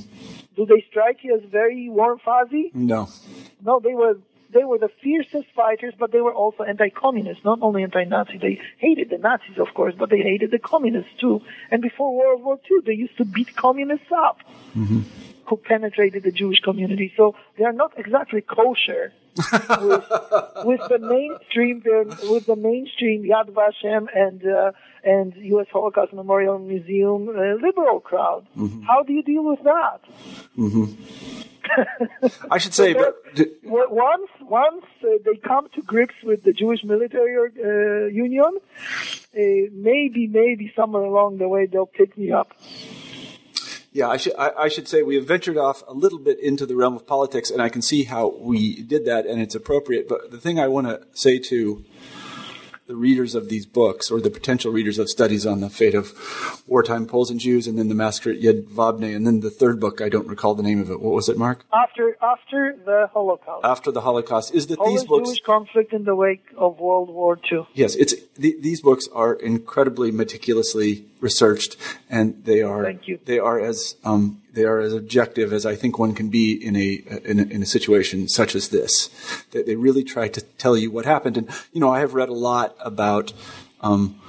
[0.55, 2.71] Do they strike you as very warm fuzzy?
[2.73, 3.07] No.
[3.63, 4.17] No, they were
[4.55, 8.37] they were the fiercest fighters, but they were also anti-communist, not only anti-Nazi.
[8.37, 11.41] They hated the Nazis, of course, but they hated the communists too.
[11.69, 14.39] And before World War II, they used to beat communists up.
[14.75, 15.01] Mm-hmm.
[15.47, 17.13] Who penetrated the Jewish community?
[17.15, 19.45] So they are not exactly kosher with,
[20.65, 21.83] with the mainstream,
[22.23, 24.71] with the mainstream Yad Vashem and uh,
[25.03, 25.67] and U.S.
[25.71, 28.47] Holocaust Memorial Museum uh, liberal crowd.
[28.57, 28.81] Mm-hmm.
[28.83, 29.99] How do you deal with that?
[30.57, 31.41] Mm-hmm.
[32.51, 33.15] I should say, but
[33.63, 39.39] once once uh, they come to grips with the Jewish Military uh, Union, uh,
[39.71, 42.53] maybe maybe somewhere along the way they'll pick me up.
[43.91, 46.65] Yeah, I should I, I, should say we have ventured off a little bit into
[46.65, 50.09] the realm of politics, and I can see how we did that, and it's appropriate.
[50.09, 51.85] But the thing I want to say to
[52.87, 56.13] the readers of these books, or the potential readers of studies on the fate of
[56.67, 60.01] wartime Poles and Jews, and then the massacre at Jedwabne, and then the third book,
[60.01, 61.01] I don't recall the name of it.
[61.01, 61.65] What was it, Mark?
[61.73, 63.65] After after the Holocaust.
[63.65, 67.39] After the Holocaust, is that these books Jewish conflict in the wake of World War
[67.51, 67.67] II?
[67.73, 71.77] Yes, it's the, these books are incredibly meticulously researched,
[72.09, 73.19] and they are Thank you.
[73.25, 76.75] they are as um, they are as objective as I think one can be in
[76.75, 79.09] a, in a, in a situation such as this.
[79.51, 82.29] They, they really try to tell you what happened, and you know I have read
[82.29, 83.33] a lot about.
[83.81, 84.19] Um,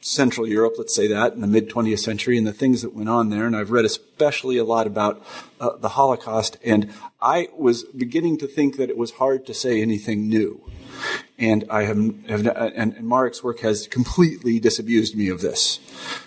[0.00, 3.08] Central Europe, let's say that, in the mid 20th century, and the things that went
[3.08, 3.46] on there.
[3.46, 5.24] And I've read especially a lot about
[5.58, 6.92] uh, the Holocaust, and
[7.22, 10.60] I was beginning to think that it was hard to say anything new.
[11.38, 15.80] And I have, have and, and, Mark's work has completely disabused me of this.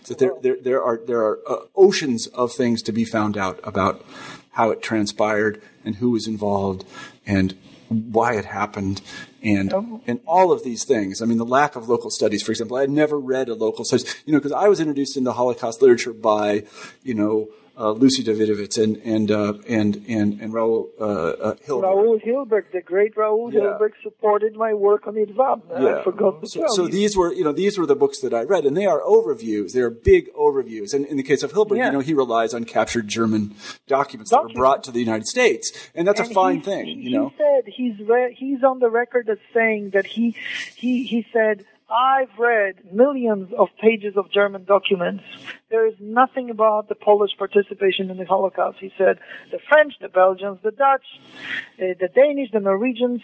[0.07, 3.59] That there, there, there are there are uh, oceans of things to be found out
[3.63, 4.05] about
[4.51, 6.83] how it transpired and who was involved
[7.25, 7.55] and
[7.89, 9.01] why it happened
[9.41, 10.01] and oh.
[10.07, 11.21] and all of these things.
[11.21, 12.77] I mean, the lack of local studies, for example.
[12.77, 15.81] I had never read a local studies, you know, because I was introduced into Holocaust
[15.81, 16.63] literature by,
[17.03, 21.83] you know, uh, Lucy Dawidowicz and and uh, and and and Raoul uh, uh, Hilberg.
[21.83, 23.61] Raoul Hilberg, the great Raoul yeah.
[23.61, 25.61] Hilberg, supported my work on Idvab.
[25.69, 25.99] Yeah.
[25.99, 26.89] I forgot to so, tell so you.
[26.89, 29.73] these were you know these were the books that I read, and they are overviews.
[29.73, 30.93] They are big overviews.
[30.93, 31.87] And in the case of Hilberg, yeah.
[31.87, 33.55] you know, he relies on captured German
[33.87, 36.87] documents, documents, that were brought to the United States, and that's and a fine thing.
[36.87, 40.35] You know, he said he's re- he's on the record as saying that he
[40.75, 45.23] he he said I've read millions of pages of German documents.
[45.69, 48.79] There is nothing about the Polish participation in the Holocaust.
[48.81, 49.19] He said
[49.51, 51.05] the French, the Belgians, the Dutch,
[51.79, 53.21] uh, the Danish, the Norwegians,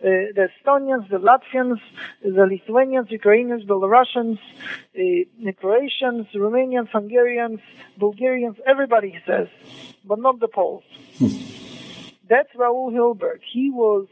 [0.00, 1.78] uh, the Estonians, the Latvians,
[2.22, 4.98] the Lithuanians, Ukrainians, Belarusians, uh,
[5.44, 7.60] the Croatians, Romanians, Hungarians,
[7.98, 9.48] Bulgarians, everybody he says,
[10.06, 10.84] but not the Poles.
[12.28, 13.40] That's Raoul Hilberg.
[13.50, 14.06] He was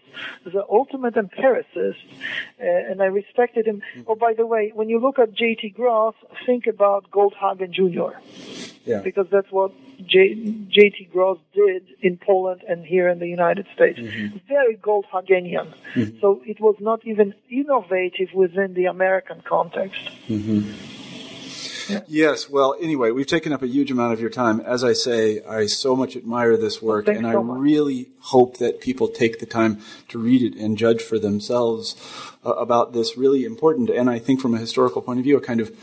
[0.44, 1.98] the ultimate empiricist,
[2.60, 3.82] uh, and I respected him.
[3.96, 4.02] Mm-hmm.
[4.06, 5.70] Oh, by the way, when you look at J.T.
[5.70, 6.14] Gross,
[6.46, 8.16] think about Goldhagen Jr.
[8.84, 9.00] Yeah.
[9.00, 9.72] Because that's what
[10.06, 10.34] J,
[10.68, 11.08] J.T.
[11.12, 13.98] Gross did in Poland and here in the United States.
[13.98, 14.36] Mm-hmm.
[14.46, 15.72] Very Goldhagenian.
[15.94, 16.20] Mm-hmm.
[16.20, 20.00] So it was not even innovative within the American context.
[22.06, 24.60] Yes, well, anyway, we've taken up a huge amount of your time.
[24.60, 27.58] As I say, I so much admire this work, thanks and I much.
[27.58, 31.96] really hope that people take the time to read it and judge for themselves
[32.44, 35.40] uh, about this really important, and I think from a historical point of view, a
[35.40, 35.76] kind of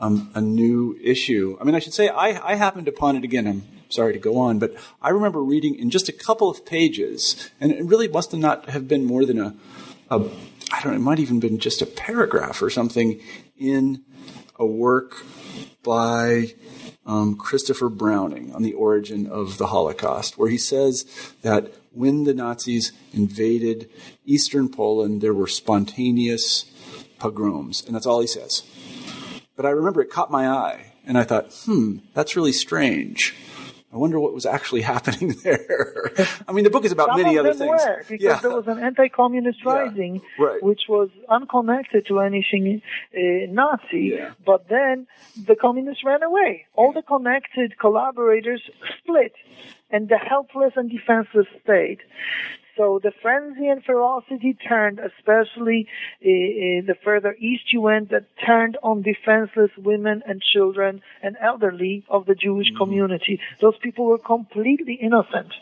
[0.00, 1.56] um, a new issue.
[1.60, 3.46] I mean, I should say, I, I happened upon it again.
[3.46, 7.50] I'm sorry to go on, but I remember reading in just a couple of pages,
[7.60, 9.54] and it really must have not have been more than a,
[10.10, 10.28] a
[10.72, 13.20] I don't know, it might even been just a paragraph or something
[13.56, 14.04] in
[14.56, 15.24] a work
[15.84, 16.54] by
[17.06, 21.04] um, Christopher Browning on the origin of the Holocaust, where he says
[21.42, 23.88] that when the Nazis invaded
[24.24, 26.64] eastern Poland, there were spontaneous
[27.18, 28.62] pogroms, and that's all he says.
[29.56, 33.34] But I remember it caught my eye, and I thought, hmm, that's really strange.
[33.94, 36.10] I wonder what was actually happening there.
[36.48, 37.82] I mean, the book is about Some many of other them things.
[37.84, 38.40] were, because yeah.
[38.40, 40.60] there was an anti-communist Yeah, rising, right.
[40.62, 42.82] which was unconnected to anything
[43.16, 43.20] uh,
[43.50, 44.14] Nazi.
[44.16, 44.32] Yeah.
[44.44, 45.06] But then
[45.46, 46.66] the communists ran away.
[46.74, 48.62] All the connected collaborators
[48.98, 49.34] split,
[49.90, 52.00] and the helpless and defenseless state.
[52.76, 55.86] So the frenzy and ferocity turned, especially
[56.20, 62.04] uh, the further east you went, that turned on defenseless women and children and elderly
[62.08, 62.78] of the Jewish Mm-hmm.
[62.78, 63.40] community.
[63.60, 65.52] Those people were completely innocent.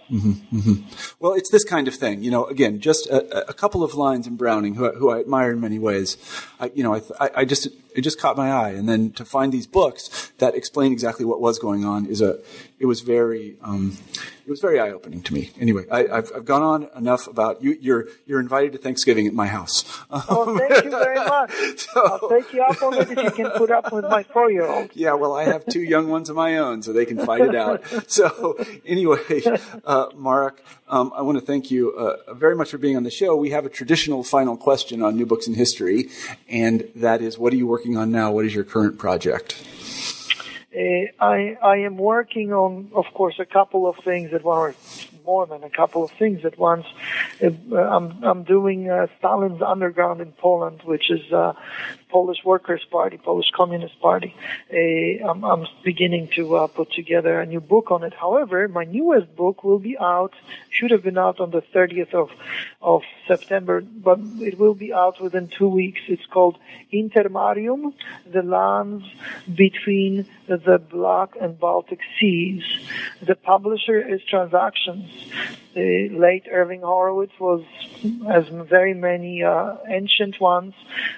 [1.21, 2.45] Well, it's this kind of thing, you know.
[2.47, 5.61] Again, just a, a couple of lines in Browning, who, I- who I admire in
[5.61, 6.17] many ways.
[6.61, 9.13] I, you know, I, th- I, I just it just caught my eye, and then
[9.13, 12.39] to find these books that explain exactly what was going on is a
[12.79, 13.97] it was very um,
[14.45, 15.51] it was very eye opening to me.
[15.61, 17.77] Anyway, I, I've, I've gone on enough about you.
[17.81, 19.85] You're you're invited to Thanksgiving at my house.
[20.11, 21.53] Oh, thank you very much.
[21.79, 24.91] so, I'll take you up on it if you can put up with my four-year-old.
[24.95, 27.55] Yeah, well, I have two young ones of my own, so they can fight it
[27.55, 27.83] out.
[28.09, 29.43] So, anyway,
[29.85, 30.63] uh, Marek,
[30.93, 33.35] um, I want to thank you uh, very much for being on the show.
[33.35, 36.11] We have a traditional final question on new books in history,
[36.49, 38.31] and that is, what are you working on now?
[38.31, 39.65] What is your current project?
[40.75, 40.79] Uh,
[41.19, 45.63] I I am working on, of course, a couple of things at once, more than
[45.65, 46.87] a couple of things at once.
[47.43, 51.53] Uh, I'm I'm doing uh, Stalin's Underground in Poland, which is uh,
[52.09, 54.35] Polish Workers' Party, Polish Communist Party.
[54.73, 58.15] Uh, I'm, I'm beginning to uh, put together a new book on it.
[58.15, 60.35] However, my newest book will be out,
[60.71, 62.31] should have been out on the 30th of
[62.81, 66.01] of September, but it will be out within two weeks.
[66.09, 66.59] It's called
[66.93, 67.95] Intermarium,
[68.31, 69.05] the lands
[69.55, 72.65] between the Black and Baltic Seas.
[73.23, 75.11] The publisher is Transactions.
[75.75, 77.65] The late Irving Horowitz was,
[78.29, 80.75] as very many uh, ancient ones,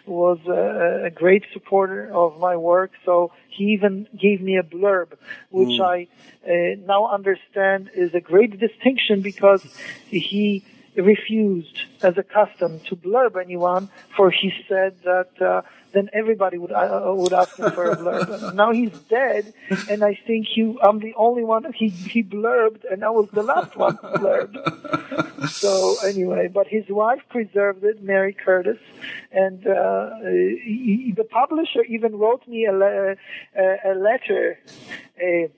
[0.06, 2.92] was a, a great supporter of my work.
[3.04, 5.14] So he even gave me a blurb,
[5.50, 6.06] which I
[6.46, 9.62] uh, now understand is a great distinction because
[10.06, 10.64] he
[10.96, 16.72] refused, as a custom, to blurb anyone, for he said that uh, then everybody would
[16.72, 18.54] uh, would ask him for a blurb.
[18.62, 19.54] now he's dead,
[19.88, 23.42] and I think he, I'm the only one he he blurbed, and I was the
[23.42, 25.48] last one to blurb.
[25.48, 28.78] so anyway, but his wife preserved it, Mary Curtis,
[29.32, 33.16] and uh, he, the publisher even wrote me a, le-
[33.56, 34.58] a, a letter.
[35.16, 35.48] Uh,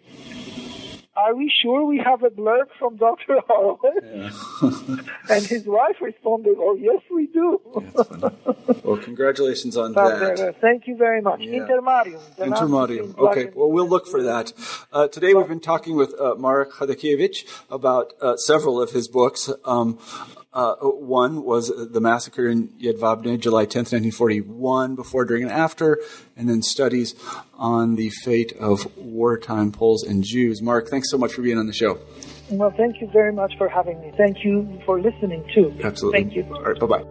[1.17, 3.39] are we sure we have a blurb from Dr.
[3.49, 4.37] Horowitz?
[5.31, 7.61] and his wife responded, oh, yes, we do.
[8.85, 10.41] Well, congratulations on that.
[10.41, 11.41] uh, thank you very much.
[11.41, 11.61] Yeah.
[11.61, 12.21] Intermarium.
[12.37, 13.17] the lands between Intermarium.
[13.17, 14.53] Black Okay, well, we'll look for that.
[14.93, 19.51] Uh, today we've been talking with uh, Marek Chodakiewicz about uh, several of his books.
[19.65, 19.99] Um,
[20.53, 25.99] uh, one was The Massacre in Jedwabne, July 10th, 1941, before, during, and after,
[26.35, 27.15] and then studies
[27.59, 30.62] on the fate of wartime Poles and Jews.
[30.62, 31.99] Mark, thanks so much for being on the show.
[32.51, 34.12] Well, thank you very much for having me.
[34.16, 35.77] Thank you for listening, too.
[35.83, 36.20] Absolutely.
[36.20, 36.45] Thank you.
[36.55, 37.05] All right, bye bye.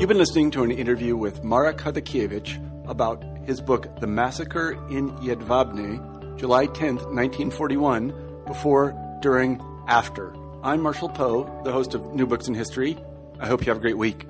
[0.00, 5.10] You've been listening to an interview with Marek Chodakiewicz about his book, The Massacre in
[5.18, 10.34] Jedwabne, July 10th, 1941, before, during, after.
[10.62, 12.96] I'm Marshall Poe, the host of New Books in History.
[13.38, 14.26] I hope you have a great week.